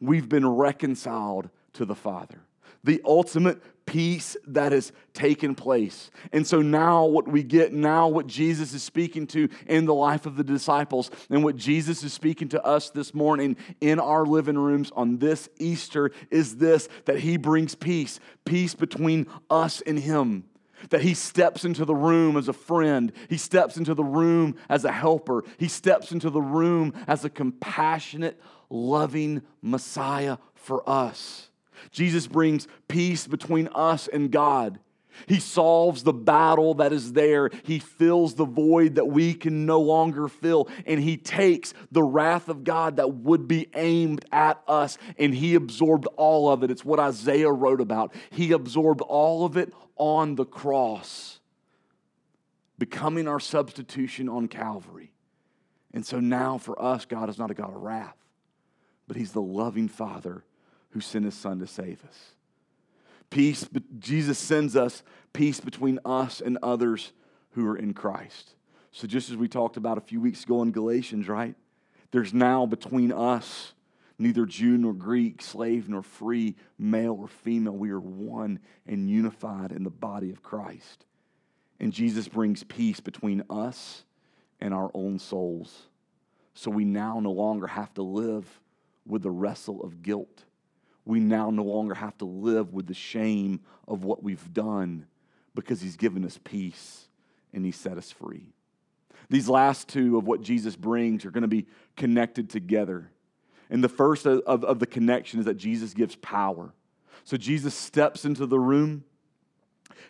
we've 0.00 0.28
been 0.28 0.46
reconciled 0.46 1.50
to 1.74 1.84
the 1.84 1.94
Father. 1.94 2.40
The 2.84 3.00
ultimate 3.04 3.60
peace 3.88 4.36
that 4.46 4.72
has 4.72 4.92
taken 5.14 5.54
place. 5.54 6.10
And 6.32 6.46
so 6.46 6.60
now, 6.60 7.06
what 7.06 7.26
we 7.26 7.42
get 7.42 7.72
now, 7.72 8.06
what 8.06 8.26
Jesus 8.26 8.74
is 8.74 8.82
speaking 8.82 9.26
to 9.28 9.48
in 9.66 9.86
the 9.86 9.94
life 9.94 10.26
of 10.26 10.36
the 10.36 10.44
disciples, 10.44 11.10
and 11.30 11.42
what 11.42 11.56
Jesus 11.56 12.02
is 12.02 12.12
speaking 12.12 12.48
to 12.50 12.62
us 12.62 12.90
this 12.90 13.14
morning 13.14 13.56
in 13.80 13.98
our 13.98 14.26
living 14.26 14.58
rooms 14.58 14.92
on 14.94 15.18
this 15.18 15.48
Easter 15.58 16.10
is 16.30 16.56
this 16.56 16.88
that 17.06 17.20
He 17.20 17.36
brings 17.36 17.74
peace, 17.74 18.20
peace 18.44 18.74
between 18.74 19.26
us 19.48 19.80
and 19.80 19.98
Him. 19.98 20.44
That 20.90 21.02
he 21.02 21.14
steps 21.14 21.64
into 21.64 21.84
the 21.84 21.94
room 21.94 22.36
as 22.36 22.48
a 22.48 22.52
friend. 22.52 23.12
He 23.28 23.36
steps 23.36 23.76
into 23.76 23.94
the 23.94 24.04
room 24.04 24.56
as 24.68 24.84
a 24.84 24.92
helper. 24.92 25.44
He 25.58 25.68
steps 25.68 26.12
into 26.12 26.30
the 26.30 26.42
room 26.42 26.94
as 27.06 27.24
a 27.24 27.30
compassionate, 27.30 28.40
loving 28.70 29.42
Messiah 29.62 30.38
for 30.54 30.88
us. 30.88 31.50
Jesus 31.90 32.26
brings 32.26 32.66
peace 32.88 33.26
between 33.26 33.68
us 33.74 34.08
and 34.08 34.30
God. 34.30 34.80
He 35.26 35.40
solves 35.40 36.02
the 36.02 36.12
battle 36.12 36.74
that 36.74 36.92
is 36.92 37.12
there. 37.12 37.50
He 37.64 37.78
fills 37.78 38.34
the 38.34 38.44
void 38.44 38.96
that 38.96 39.06
we 39.06 39.34
can 39.34 39.66
no 39.66 39.80
longer 39.80 40.28
fill. 40.28 40.68
And 40.86 41.00
He 41.00 41.16
takes 41.16 41.74
the 41.90 42.02
wrath 42.02 42.48
of 42.48 42.64
God 42.64 42.96
that 42.96 43.14
would 43.14 43.48
be 43.48 43.68
aimed 43.74 44.24
at 44.32 44.62
us 44.68 44.98
and 45.18 45.34
He 45.34 45.54
absorbed 45.54 46.06
all 46.16 46.50
of 46.50 46.62
it. 46.62 46.70
It's 46.70 46.84
what 46.84 47.00
Isaiah 47.00 47.50
wrote 47.50 47.80
about. 47.80 48.14
He 48.30 48.52
absorbed 48.52 49.00
all 49.02 49.44
of 49.44 49.56
it 49.56 49.72
on 49.96 50.36
the 50.36 50.44
cross, 50.44 51.40
becoming 52.78 53.26
our 53.26 53.40
substitution 53.40 54.28
on 54.28 54.48
Calvary. 54.48 55.12
And 55.92 56.06
so 56.06 56.20
now 56.20 56.58
for 56.58 56.80
us, 56.80 57.04
God 57.04 57.28
is 57.28 57.38
not 57.38 57.50
a 57.50 57.54
God 57.54 57.74
of 57.74 57.82
wrath, 57.82 58.16
but 59.06 59.16
He's 59.16 59.32
the 59.32 59.42
loving 59.42 59.88
Father 59.88 60.44
who 60.90 61.00
sent 61.00 61.24
His 61.24 61.34
Son 61.34 61.58
to 61.58 61.66
save 61.66 62.04
us. 62.04 62.34
Peace, 63.30 63.68
Jesus 63.98 64.38
sends 64.38 64.74
us 64.76 65.02
peace 65.32 65.60
between 65.60 65.98
us 66.04 66.40
and 66.40 66.58
others 66.62 67.12
who 67.50 67.66
are 67.66 67.76
in 67.76 67.92
Christ. 67.92 68.54
So, 68.90 69.06
just 69.06 69.30
as 69.30 69.36
we 69.36 69.48
talked 69.48 69.76
about 69.76 69.98
a 69.98 70.02
few 70.02 70.20
weeks 70.20 70.44
ago 70.44 70.62
in 70.62 70.72
Galatians, 70.72 71.28
right? 71.28 71.54
There's 72.10 72.32
now 72.32 72.64
between 72.64 73.12
us 73.12 73.74
neither 74.18 74.46
Jew 74.46 74.76
nor 74.76 74.92
Greek, 74.92 75.42
slave 75.42 75.88
nor 75.88 76.02
free, 76.02 76.56
male 76.78 77.16
or 77.20 77.28
female. 77.28 77.76
We 77.76 77.90
are 77.90 78.00
one 78.00 78.58
and 78.86 79.08
unified 79.08 79.72
in 79.72 79.84
the 79.84 79.90
body 79.90 80.30
of 80.30 80.42
Christ. 80.42 81.04
And 81.80 81.92
Jesus 81.92 82.26
brings 82.26 82.64
peace 82.64 83.00
between 83.00 83.44
us 83.48 84.04
and 84.60 84.74
our 84.74 84.90
own 84.94 85.18
souls. 85.18 85.86
So 86.54 86.70
we 86.70 86.84
now 86.84 87.20
no 87.20 87.30
longer 87.30 87.68
have 87.68 87.94
to 87.94 88.02
live 88.02 88.60
with 89.06 89.22
the 89.22 89.30
wrestle 89.30 89.82
of 89.82 90.02
guilt. 90.02 90.44
We 91.08 91.20
now 91.20 91.48
no 91.48 91.62
longer 91.62 91.94
have 91.94 92.18
to 92.18 92.26
live 92.26 92.74
with 92.74 92.86
the 92.86 92.92
shame 92.92 93.60
of 93.88 94.04
what 94.04 94.22
we've 94.22 94.52
done 94.52 95.06
because 95.54 95.80
He's 95.80 95.96
given 95.96 96.22
us 96.22 96.38
peace 96.44 97.08
and 97.54 97.64
He 97.64 97.72
set 97.72 97.96
us 97.96 98.12
free. 98.12 98.52
These 99.30 99.48
last 99.48 99.88
two 99.88 100.18
of 100.18 100.26
what 100.26 100.42
Jesus 100.42 100.76
brings 100.76 101.24
are 101.24 101.30
going 101.30 101.42
to 101.42 101.48
be 101.48 101.66
connected 101.96 102.50
together. 102.50 103.10
And 103.70 103.82
the 103.82 103.88
first 103.88 104.26
of, 104.26 104.40
of, 104.40 104.64
of 104.64 104.80
the 104.80 104.86
connection 104.86 105.40
is 105.40 105.46
that 105.46 105.56
Jesus 105.56 105.94
gives 105.94 106.14
power. 106.16 106.74
So 107.24 107.38
Jesus 107.38 107.74
steps 107.74 108.26
into 108.26 108.44
the 108.44 108.60
room. 108.60 109.02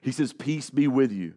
He 0.01 0.11
says, 0.11 0.33
Peace 0.33 0.69
be 0.69 0.89
with 0.89 1.13
you. 1.13 1.35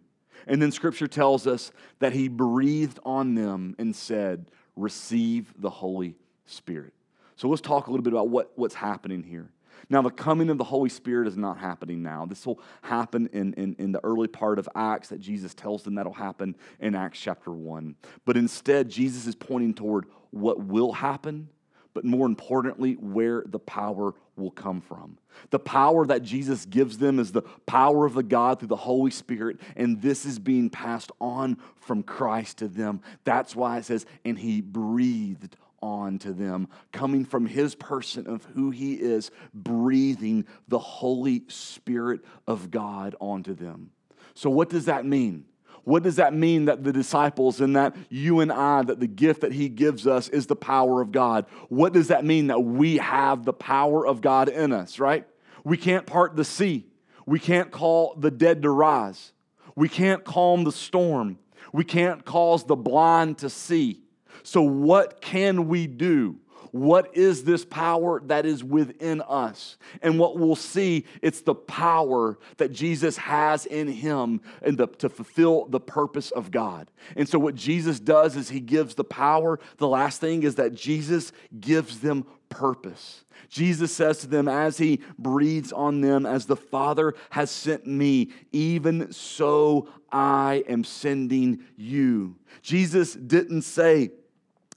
And 0.48 0.60
then 0.60 0.72
scripture 0.72 1.08
tells 1.08 1.46
us 1.46 1.72
that 2.00 2.14
he 2.14 2.30
breathed 2.30 2.98
on 3.06 3.36
them 3.36 3.76
and 3.78 3.96
said, 3.96 4.50
Receive 4.76 5.54
the 5.56 5.70
Holy 5.70 6.16
Spirit. 6.48 6.96
So 7.36 7.48
let's 7.48 7.62
talk 7.62 7.88
a 7.88 7.92
little 7.92 8.04
bit 8.04 8.14
about 8.14 8.30
what, 8.30 8.52
what's 8.56 8.76
happening 8.76 9.24
here. 9.24 9.50
Now, 9.90 10.02
the 10.02 10.12
coming 10.12 10.50
of 10.50 10.58
the 10.58 10.64
Holy 10.64 10.90
Spirit 10.90 11.28
is 11.28 11.38
not 11.38 11.58
happening 11.58 12.02
now. 12.02 12.26
This 12.26 12.46
will 12.46 12.62
happen 12.82 13.28
in, 13.34 13.54
in, 13.54 13.76
in, 13.78 13.92
the 13.92 14.04
early 14.04 14.28
part 14.28 14.60
of 14.60 14.70
Acts 14.76 15.10
that 15.10 15.20
Jesus 15.20 15.54
tells 15.54 15.84
them 15.84 15.96
that'll 15.96 16.14
happen 16.14 16.56
in 16.80 16.96
Acts 16.96 17.20
chapter 17.20 17.52
1. 17.52 17.96
But 18.26 18.38
instead, 18.38 18.90
Jesus 18.90 19.28
is 19.28 19.36
pointing 19.36 19.74
toward 19.74 20.06
what 20.30 20.64
will 20.64 20.94
happen, 20.94 21.50
but 21.94 22.06
more 22.06 22.26
importantly, 22.26 22.94
where 22.94 23.44
the 23.46 23.60
power 23.60 24.14
will 24.38 24.52
come 24.52 24.82
from. 24.82 25.18
The 25.50 25.60
power 25.60 26.06
that 26.06 26.24
Jesus 26.24 26.66
gives 26.66 26.98
them 26.98 27.20
is 27.20 27.32
the 27.32 27.44
power 27.66 28.06
of 28.06 28.14
the 28.14 28.24
God 28.24 28.60
through 28.60 28.70
the 28.70 28.76
Holy 28.76 29.12
Spirit, 29.12 29.60
and 29.76 30.02
this 30.02 30.26
is 30.26 30.40
being 30.40 30.70
passed 30.70 31.12
on 31.20 31.58
from 31.76 32.04
Christ 32.04 32.60
to 32.60 32.68
them. 32.68 33.02
That's 33.24 33.56
why 33.56 33.78
it 33.78 33.86
says, 33.86 34.06
and 34.24 34.40
he 34.40 34.62
breathed 34.62 35.58
on 35.82 36.20
to 36.20 36.34
them, 36.34 36.68
coming 36.92 37.26
from 37.26 37.46
his 37.46 37.76
person 37.76 38.28
of 38.28 38.44
who 38.54 38.72
he 38.72 38.94
is, 38.94 39.32
breathing 39.54 40.46
the 40.68 40.80
Holy 40.80 41.44
Spirit 41.48 42.22
of 42.48 42.72
God 42.72 43.16
onto 43.20 43.54
them. 43.54 43.92
So, 44.34 44.50
what 44.50 44.70
does 44.70 44.86
that 44.86 45.06
mean? 45.06 45.46
What 45.84 46.04
does 46.04 46.18
that 46.18 46.34
mean 46.34 46.66
that 46.66 46.84
the 46.84 46.94
disciples 46.94 47.60
and 47.60 47.76
that 47.76 47.96
you 48.10 48.40
and 48.40 48.52
I, 48.52 48.84
that 48.84 49.00
the 49.00 49.08
gift 49.08 49.42
that 49.42 49.52
he 49.52 49.68
gives 49.68 50.06
us 50.06 50.30
is 50.30 50.46
the 50.46 50.56
power 50.56 51.02
of 51.02 51.12
God? 51.12 51.46
What 51.70 51.94
does 51.94 52.10
that 52.10 52.24
mean 52.24 52.48
that 52.48 52.60
we 52.60 52.98
have 52.98 53.46
the 53.46 53.54
power 53.54 54.06
of 54.06 54.22
God 54.22 54.48
in 54.48 54.74
us, 54.74 55.00
right? 55.00 55.26
We 55.64 55.78
can't 55.78 56.06
part 56.06 56.36
the 56.36 56.46
sea. 56.46 56.86
We 57.26 57.40
can't 57.40 57.72
call 57.72 58.16
the 58.16 58.32
dead 58.32 58.62
to 58.64 58.70
rise. 58.70 59.34
We 59.76 59.90
can't 59.90 60.24
calm 60.24 60.64
the 60.64 60.72
storm. 60.72 61.40
We 61.74 61.84
can't 61.84 62.26
cause 62.26 62.64
the 62.66 62.76
blind 62.76 63.40
to 63.40 63.50
see. 63.50 64.02
So, 64.44 64.62
what 64.62 65.22
can 65.22 65.68
we 65.68 65.88
do? 65.88 66.38
What 66.72 67.18
is 67.18 67.44
this 67.44 67.66
power 67.66 68.22
that 68.28 68.46
is 68.46 68.64
within 68.64 69.22
us? 69.22 69.78
And 70.02 70.18
what 70.18 70.38
we'll 70.38 70.56
see, 70.56 71.06
it's 71.22 71.42
the 71.42 71.56
power 71.56 72.40
that 72.58 72.72
Jesus 72.72 73.18
has 73.18 73.66
in 73.66 73.90
him 73.90 74.42
and 74.62 74.78
the, 74.78 74.88
to 74.88 75.10
fulfill 75.10 75.66
the 75.66 75.82
purpose 75.82 76.32
of 76.32 76.50
God. 76.50 76.90
And 77.18 77.28
so, 77.28 77.40
what 77.40 77.56
Jesus 77.56 78.00
does 78.00 78.38
is 78.38 78.50
he 78.50 78.62
gives 78.62 78.96
the 78.96 79.04
power. 79.04 79.60
The 79.78 79.88
last 79.88 80.22
thing 80.22 80.44
is 80.44 80.56
that 80.56 80.74
Jesus 80.74 81.34
gives 81.60 82.00
them 82.00 82.26
purpose. 82.50 83.26
Jesus 83.50 83.94
says 83.94 84.20
to 84.20 84.28
them 84.28 84.48
as 84.48 84.78
he 84.78 85.02
breathes 85.20 85.74
on 85.74 86.00
them, 86.00 86.26
As 86.26 86.46
the 86.46 86.56
Father 86.56 87.16
has 87.32 87.52
sent 87.52 87.86
me, 87.86 88.30
even 88.54 89.12
so 89.12 89.90
I 90.10 90.64
am 90.70 90.86
sending 90.86 91.64
you. 91.76 92.38
Jesus 92.62 93.14
didn't 93.14 93.64
say, 93.64 94.12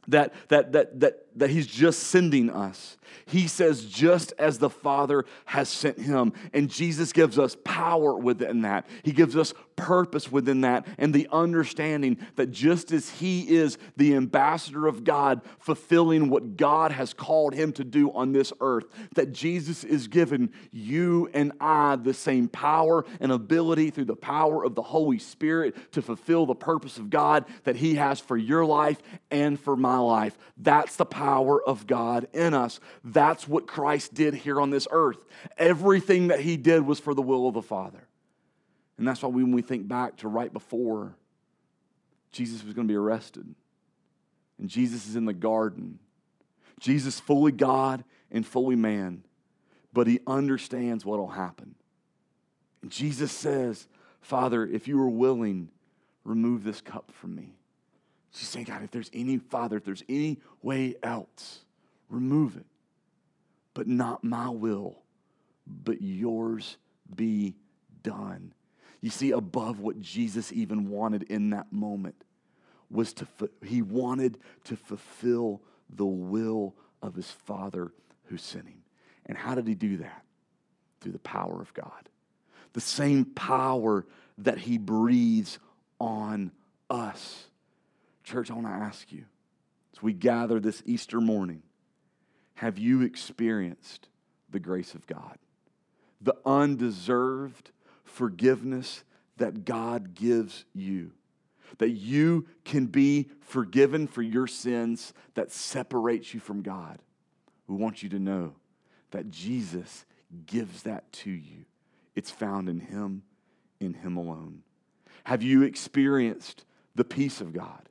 that, 0.09 0.35
that, 0.49 0.73
that, 0.73 1.01
that, 1.01 1.27
that 1.37 1.51
he's 1.51 1.67
just 1.67 2.05
sending 2.05 2.51
us. 2.51 2.97
He 3.27 3.48
says, 3.48 3.85
just 3.85 4.33
as 4.38 4.59
the 4.59 4.70
Father 4.70 5.24
has 5.46 5.68
sent 5.68 5.98
him. 5.98 6.33
And 6.53 6.68
Jesus 6.68 7.12
gives 7.12 7.38
us 7.38 7.57
power 7.64 8.16
within 8.16 8.62
that. 8.62 8.87
He 9.03 9.12
gives 9.12 9.37
us 9.37 9.55
purpose 9.77 10.31
within 10.31 10.61
that 10.61 10.87
and 10.98 11.12
the 11.12 11.29
understanding 11.33 12.16
that 12.37 12.50
just 12.50 12.92
as 12.92 13.11
he 13.11 13.42
is 13.57 13.77
the 13.96 14.14
ambassador 14.14 14.87
of 14.87 15.05
God, 15.05 15.40
fulfilling 15.59 16.29
what 16.29 16.57
God 16.57 16.92
has 16.92 17.12
called 17.12 17.55
him 17.55 17.72
to 17.72 17.85
do 17.85 18.12
on 18.12 18.33
this 18.33 18.53
earth, 18.61 18.85
that 19.14 19.33
Jesus 19.33 19.85
is 19.85 20.07
given 20.07 20.53
you 20.70 21.29
and 21.35 21.53
I 21.61 21.96
the 21.96 22.14
same 22.14 22.48
power 22.48 23.05
and 23.20 23.33
ability 23.33 23.90
through 23.90 24.07
the 24.07 24.16
power 24.16 24.64
of 24.64 24.74
the 24.74 24.83
Holy 24.83 25.18
Spirit 25.18 25.92
to 25.92 26.03
fulfill 26.03 26.46
the 26.46 26.55
purpose 26.55 26.98
of 26.98 27.11
God 27.11 27.44
that 27.64 27.77
he 27.77 27.96
has 27.96 28.20
for 28.20 28.37
your 28.37 28.64
life 28.64 29.03
and 29.31 29.59
for 29.59 29.77
my 29.77 29.98
life. 29.98 30.38
That's 30.57 30.96
the 30.96 31.05
power 31.05 31.62
of 31.62 31.87
God 31.87 32.29
in 32.33 32.55
us. 32.55 32.81
That's 33.05 33.47
what 33.47 33.67
Christ 33.67 34.14
did 34.14 34.33
here 34.33 34.59
on 34.59 34.71
this 34.71 34.88
earth. 34.90 35.19
Everything 35.59 36.29
that 36.29 36.40
he 36.40 36.57
did 36.57 36.87
was 36.87 36.99
for 36.99 37.12
the 37.12 37.23
will 37.23 37.47
of 37.47 37.53
the 37.53 37.62
Father. 37.62 38.09
And 38.97 39.07
that's 39.07 39.23
why 39.23 39.29
when 39.29 39.53
we 39.53 39.61
think 39.61 39.87
back 39.87 40.17
to 40.19 40.29
right 40.29 40.51
before 40.51 41.14
Jesus 42.33 42.64
was 42.64 42.73
going 42.73 42.88
to 42.88 42.93
be 42.93 42.97
arrested, 42.97 43.55
and 44.59 44.69
Jesus 44.69 45.07
is 45.07 45.17
in 45.17 45.27
the 45.27 45.35
garden, 45.35 45.99
Jesus 46.81 47.21
fully 47.21 47.53
God 47.53 48.05
and 48.31 48.47
fully 48.47 48.77
man, 48.77 49.23
but 49.93 50.07
he 50.07 50.21
understands 50.27 51.05
what 51.05 51.19
will 51.19 51.29
happen. 51.29 51.75
And 52.83 52.90
Jesus 52.90 53.31
says, 53.31 53.87
Father, 54.21 54.67
if 54.67 54.88
you 54.88 55.01
are 55.01 55.11
willing, 55.11 55.69
remove 56.25 56.64
this 56.64 56.81
cup 56.81 57.12
from 57.12 57.35
me. 57.35 57.55
She's 58.33 58.49
saying, 58.49 58.64
God, 58.64 58.83
if 58.83 58.90
there's 58.90 59.11
any, 59.12 59.38
Father, 59.38 59.77
if 59.77 59.85
there's 59.85 60.03
any 60.09 60.40
way 60.62 60.97
else, 61.03 61.61
remove 62.09 62.57
it 62.57 62.67
but 63.75 63.87
not 63.87 64.25
my 64.25 64.49
will, 64.49 65.03
but 65.67 66.01
yours 66.01 66.77
be 67.15 67.57
done. 68.03 68.55
You 69.01 69.11
see, 69.11 69.33
above 69.33 69.81
what 69.81 70.01
Jesus 70.01 70.53
even 70.53 70.89
wanted 70.89 71.25
in 71.25 71.51
that 71.51 71.73
moment 71.73 72.15
was 72.91 73.13
to, 73.15 73.27
he 73.63 73.83
wanted 73.83 74.39
to 74.65 74.77
fulfill 74.77 75.61
the 75.91 76.07
will 76.07 76.75
of 77.03 77.15
his 77.15 77.31
Father 77.31 77.93
who 78.27 78.39
sent 78.39 78.67
him. 78.67 78.83
And 79.27 79.37
how 79.37 79.55
did 79.55 79.67
he 79.67 79.75
do 79.75 79.99
that? 79.99 80.25
Through 81.01 81.13
the 81.13 81.19
power 81.19 81.61
of 81.61 81.75
God. 81.75 82.09
The 82.73 82.81
same 82.81 83.25
power 83.25 84.07
that 84.39 84.59
he 84.59 84.79
breathes 84.79 85.59
on 86.01 86.51
us. 86.89 87.49
Church, 88.23 88.51
I 88.51 88.55
want 88.55 88.67
to 88.67 88.73
ask 88.73 89.13
you 89.13 89.25
as 89.95 90.03
we 90.03 90.13
gather 90.13 90.61
this 90.61 90.83
Easter 90.87 91.21
morning, 91.21 91.63
have 92.55 92.79
you 92.79 93.03
experienced 93.03 94.09
the 94.51 94.61
grace 94.61 94.95
of 94.95 95.07
God? 95.07 95.38
The 96.21 96.37
undeserved 96.47 97.71
forgiveness 98.05 99.05
that 99.37 99.64
God 99.64 100.14
gives 100.14 100.64
you. 100.73 101.12
That 101.79 101.90
you 101.90 102.47
can 102.64 102.87
be 102.87 103.29
forgiven 103.40 104.07
for 104.07 104.23
your 104.23 104.47
sins 104.47 105.12
that 105.35 105.51
separates 105.51 106.33
you 106.33 106.40
from 106.40 106.62
God. 106.62 107.01
We 107.67 107.77
want 107.77 108.03
you 108.03 108.09
to 108.11 108.19
know 108.19 108.55
that 109.11 109.31
Jesus 109.31 110.05
gives 110.47 110.83
that 110.83 111.11
to 111.12 111.31
you. 111.31 111.64
It's 112.14 112.31
found 112.31 112.69
in 112.69 112.81
Him, 112.81 113.23
in 113.81 113.95
Him 113.95 114.17
alone. 114.17 114.62
Have 115.25 115.43
you 115.43 115.62
experienced 115.62 116.64
the 116.95 117.05
peace 117.05 117.40
of 117.40 117.53
God? 117.53 117.88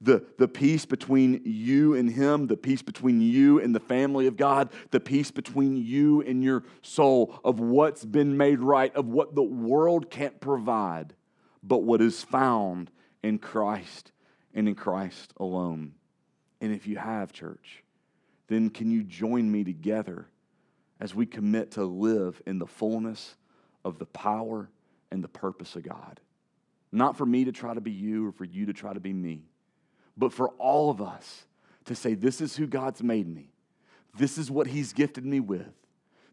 The, 0.00 0.24
the 0.38 0.48
peace 0.48 0.84
between 0.84 1.40
you 1.44 1.94
and 1.94 2.10
Him, 2.10 2.46
the 2.46 2.56
peace 2.56 2.82
between 2.82 3.20
you 3.20 3.60
and 3.60 3.74
the 3.74 3.80
family 3.80 4.26
of 4.26 4.36
God, 4.36 4.70
the 4.90 5.00
peace 5.00 5.30
between 5.30 5.76
you 5.76 6.20
and 6.22 6.42
your 6.42 6.64
soul, 6.82 7.38
of 7.44 7.60
what's 7.60 8.04
been 8.04 8.36
made 8.36 8.60
right, 8.60 8.94
of 8.94 9.06
what 9.06 9.34
the 9.34 9.42
world 9.42 10.10
can't 10.10 10.38
provide, 10.40 11.14
but 11.62 11.82
what 11.82 12.02
is 12.02 12.22
found 12.22 12.90
in 13.22 13.38
Christ 13.38 14.12
and 14.54 14.68
in 14.68 14.74
Christ 14.74 15.32
alone. 15.38 15.92
And 16.60 16.74
if 16.74 16.86
you 16.86 16.96
have, 16.96 17.32
church, 17.32 17.82
then 18.48 18.70
can 18.70 18.90
you 18.90 19.02
join 19.02 19.50
me 19.50 19.64
together 19.64 20.28
as 21.00 21.14
we 21.14 21.26
commit 21.26 21.72
to 21.72 21.84
live 21.84 22.40
in 22.46 22.58
the 22.58 22.66
fullness 22.66 23.36
of 23.84 23.98
the 23.98 24.06
power 24.06 24.70
and 25.10 25.24
the 25.24 25.28
purpose 25.28 25.74
of 25.74 25.84
God? 25.84 26.20
Not 26.92 27.16
for 27.16 27.26
me 27.26 27.44
to 27.44 27.52
try 27.52 27.74
to 27.74 27.80
be 27.80 27.90
you 27.90 28.28
or 28.28 28.32
for 28.32 28.44
you 28.44 28.66
to 28.66 28.72
try 28.72 28.92
to 28.92 29.00
be 29.00 29.12
me 29.12 29.42
but 30.16 30.32
for 30.32 30.48
all 30.58 30.90
of 30.90 31.00
us 31.00 31.44
to 31.84 31.94
say, 31.94 32.14
This 32.14 32.40
is 32.40 32.56
who 32.56 32.66
God's 32.66 33.02
made 33.02 33.28
me. 33.28 33.50
This 34.16 34.38
is 34.38 34.50
what 34.50 34.68
He's 34.68 34.92
gifted 34.92 35.24
me 35.24 35.40
with. 35.40 35.72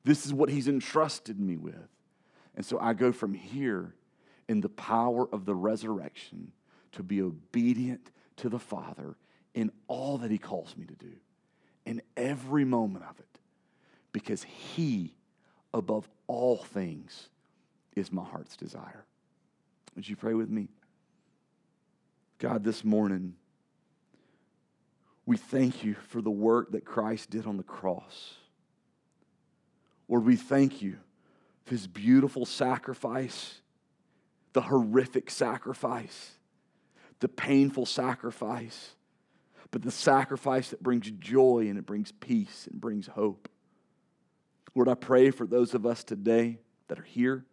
This 0.04 0.26
is 0.26 0.34
what 0.34 0.50
He's 0.50 0.67
entrusted 0.67 1.39
me 1.39 1.58
with. 1.58 1.88
And 2.56 2.65
so 2.65 2.80
I 2.80 2.93
go 2.93 3.12
from 3.12 3.34
here 3.34 3.96
in 4.48 4.62
the 4.62 4.69
power 4.69 5.28
of 5.34 5.46
the 5.46 5.56
resurrection 5.56 6.52
to 6.93 7.04
be 7.04 7.22
obedient 7.22 8.12
to 8.38 8.50
the 8.50 8.60
Father 8.60 9.15
in 9.54 9.72
all 9.88 10.17
that 10.19 10.32
He 10.32 10.38
calls 10.38 10.76
me 10.78 10.86
to 10.86 10.96
do, 10.96 11.13
in 11.86 12.02
every 12.17 12.65
moment 12.65 13.06
of 13.10 13.19
it, 13.19 13.39
because 14.12 14.43
He, 14.43 15.15
above 15.74 16.08
all 16.28 16.58
things, 16.58 17.30
is 17.96 18.12
my 18.12 18.24
heart's 18.24 18.56
desire. 18.56 19.06
Would 19.96 20.08
you 20.08 20.15
pray 20.15 20.34
with 20.34 20.50
me? 20.50 20.69
God, 22.39 22.63
this 22.63 22.84
morning, 22.84 23.36
we 25.25 25.38
thank 25.38 25.83
you 25.83 25.95
for 26.09 26.21
the 26.21 26.31
work 26.31 26.71
that 26.71 26.86
Christ 26.86 27.29
did 27.29 27.45
on 27.45 27.57
the 27.57 27.63
cross. 27.63 28.36
Lord, 30.09 30.25
we 30.25 30.36
thank 30.36 30.81
you 30.81 30.97
for 31.65 31.71
his 31.71 31.88
beautiful 31.88 32.45
sacrifice, 32.45 33.62
the 34.51 34.62
horrific 34.62 35.29
sacrifice, 35.29 36.31
the 37.19 37.29
painful 37.29 37.86
sacrifice, 37.86 38.95
but 39.71 39.81
the 39.81 39.91
sacrifice 39.91 40.69
that 40.69 40.83
brings 40.83 41.09
joy 41.09 41.67
and 41.69 41.79
it 41.79 41.86
brings 41.86 42.12
peace 42.12 42.67
and 42.69 42.79
brings 42.79 43.07
hope. 43.07 43.49
Lord, 44.75 44.89
I 44.89 44.95
pray 44.95 45.31
for 45.31 45.47
those 45.47 45.73
of 45.73 45.86
us 45.86 46.03
today 46.03 46.59
that 46.89 46.99
are 46.99 47.03
here. 47.03 47.45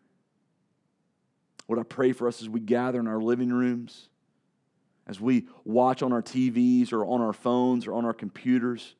Lord, 1.68 1.78
I 1.78 1.84
pray 1.84 2.12
for 2.12 2.26
us 2.26 2.42
as 2.42 2.48
we 2.48 2.60
gather 2.60 2.98
in 2.98 3.06
our 3.06 3.20
living 3.20 3.52
rooms, 3.52 4.08
as 5.10 5.20
we 5.20 5.44
watch 5.64 6.04
on 6.04 6.12
our 6.12 6.22
TVs 6.22 6.92
or 6.92 7.04
on 7.04 7.20
our 7.20 7.32
phones 7.32 7.88
or 7.88 7.94
on 7.94 8.04
our 8.04 8.12
computers. 8.12 8.94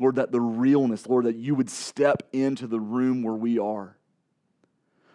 Lord, 0.00 0.16
that 0.16 0.32
the 0.32 0.40
realness, 0.40 1.06
Lord, 1.06 1.26
that 1.26 1.36
you 1.36 1.54
would 1.54 1.70
step 1.70 2.24
into 2.32 2.66
the 2.66 2.80
room 2.80 3.22
where 3.22 3.32
we 3.32 3.56
are. 3.56 3.96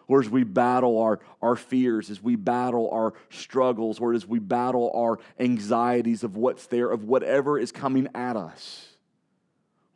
Lord, 0.07 0.23
as 0.23 0.31
we 0.31 0.45
battle 0.45 1.01
our, 1.01 1.19
our 1.41 1.57
fears, 1.57 2.09
as 2.09 2.23
we 2.23 2.37
battle 2.37 2.89
our 2.91 3.15
struggles, 3.29 3.99
Lord, 3.99 4.15
as 4.15 4.25
we 4.25 4.39
battle 4.39 4.93
our 4.95 5.19
anxieties 5.37 6.23
of 6.23 6.37
what's 6.37 6.67
there, 6.67 6.89
of 6.89 7.03
whatever 7.03 7.59
is 7.59 7.73
coming 7.73 8.07
at 8.15 8.37
us, 8.37 8.87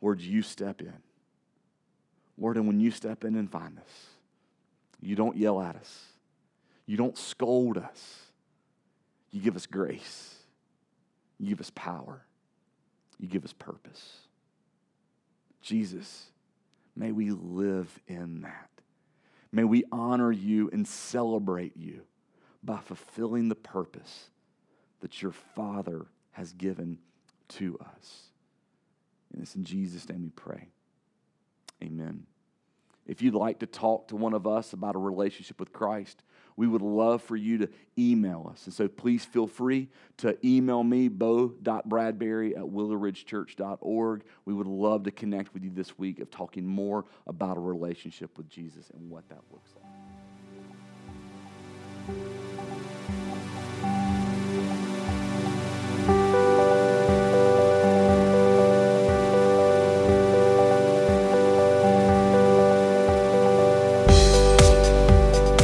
Lord, 0.02 0.20
you 0.20 0.42
step 0.42 0.82
in. 0.82 0.92
Lord, 2.36 2.58
and 2.58 2.66
when 2.66 2.80
you 2.80 2.90
step 2.90 3.24
in 3.24 3.34
and 3.34 3.50
find 3.50 3.78
us, 3.78 4.06
you 5.00 5.16
don't 5.16 5.38
yell 5.38 5.62
at 5.62 5.74
us, 5.74 6.04
you 6.84 6.98
don't 6.98 7.16
scold 7.16 7.78
us, 7.78 8.21
you 9.32 9.40
give 9.40 9.56
us 9.56 9.66
grace, 9.66 10.36
you 11.38 11.48
give 11.48 11.60
us 11.60 11.72
power, 11.74 12.24
you 13.18 13.26
give 13.26 13.44
us 13.44 13.52
purpose. 13.52 14.18
Jesus, 15.60 16.26
may 16.94 17.12
we 17.12 17.30
live 17.30 18.00
in 18.06 18.42
that. 18.42 18.68
May 19.50 19.64
we 19.64 19.84
honor 19.90 20.32
you 20.32 20.70
and 20.72 20.86
celebrate 20.86 21.76
you 21.76 22.02
by 22.62 22.78
fulfilling 22.78 23.48
the 23.48 23.54
purpose 23.54 24.30
that 25.00 25.20
your 25.20 25.32
Father 25.32 26.06
has 26.32 26.52
given 26.52 26.98
to 27.48 27.78
us. 27.80 28.22
And 29.32 29.42
it's 29.42 29.54
in 29.54 29.64
Jesus' 29.64 30.08
name 30.08 30.22
we 30.22 30.30
pray. 30.30 30.68
Amen. 31.82 32.26
If 33.06 33.20
you'd 33.20 33.34
like 33.34 33.58
to 33.60 33.66
talk 33.66 34.08
to 34.08 34.16
one 34.16 34.32
of 34.32 34.46
us 34.46 34.72
about 34.72 34.94
a 34.94 34.98
relationship 35.00 35.58
with 35.58 35.72
Christ, 35.72 36.22
we 36.56 36.66
would 36.66 36.82
love 36.82 37.22
for 37.22 37.36
you 37.36 37.58
to 37.58 37.68
email 37.98 38.48
us. 38.50 38.64
And 38.66 38.74
so 38.74 38.88
please 38.88 39.24
feel 39.24 39.46
free 39.46 39.88
to 40.18 40.36
email 40.46 40.82
me, 40.82 41.08
bo.bradbury 41.08 42.56
at 42.56 42.62
willowridgechurch.org. 42.62 44.24
We 44.44 44.54
would 44.54 44.66
love 44.66 45.04
to 45.04 45.10
connect 45.10 45.54
with 45.54 45.64
you 45.64 45.70
this 45.70 45.98
week 45.98 46.20
of 46.20 46.30
talking 46.30 46.66
more 46.66 47.04
about 47.26 47.56
a 47.56 47.60
relationship 47.60 48.36
with 48.36 48.48
Jesus 48.48 48.90
and 48.94 49.10
what 49.10 49.28
that 49.28 49.40
looks 49.50 49.70
like. 49.76 49.82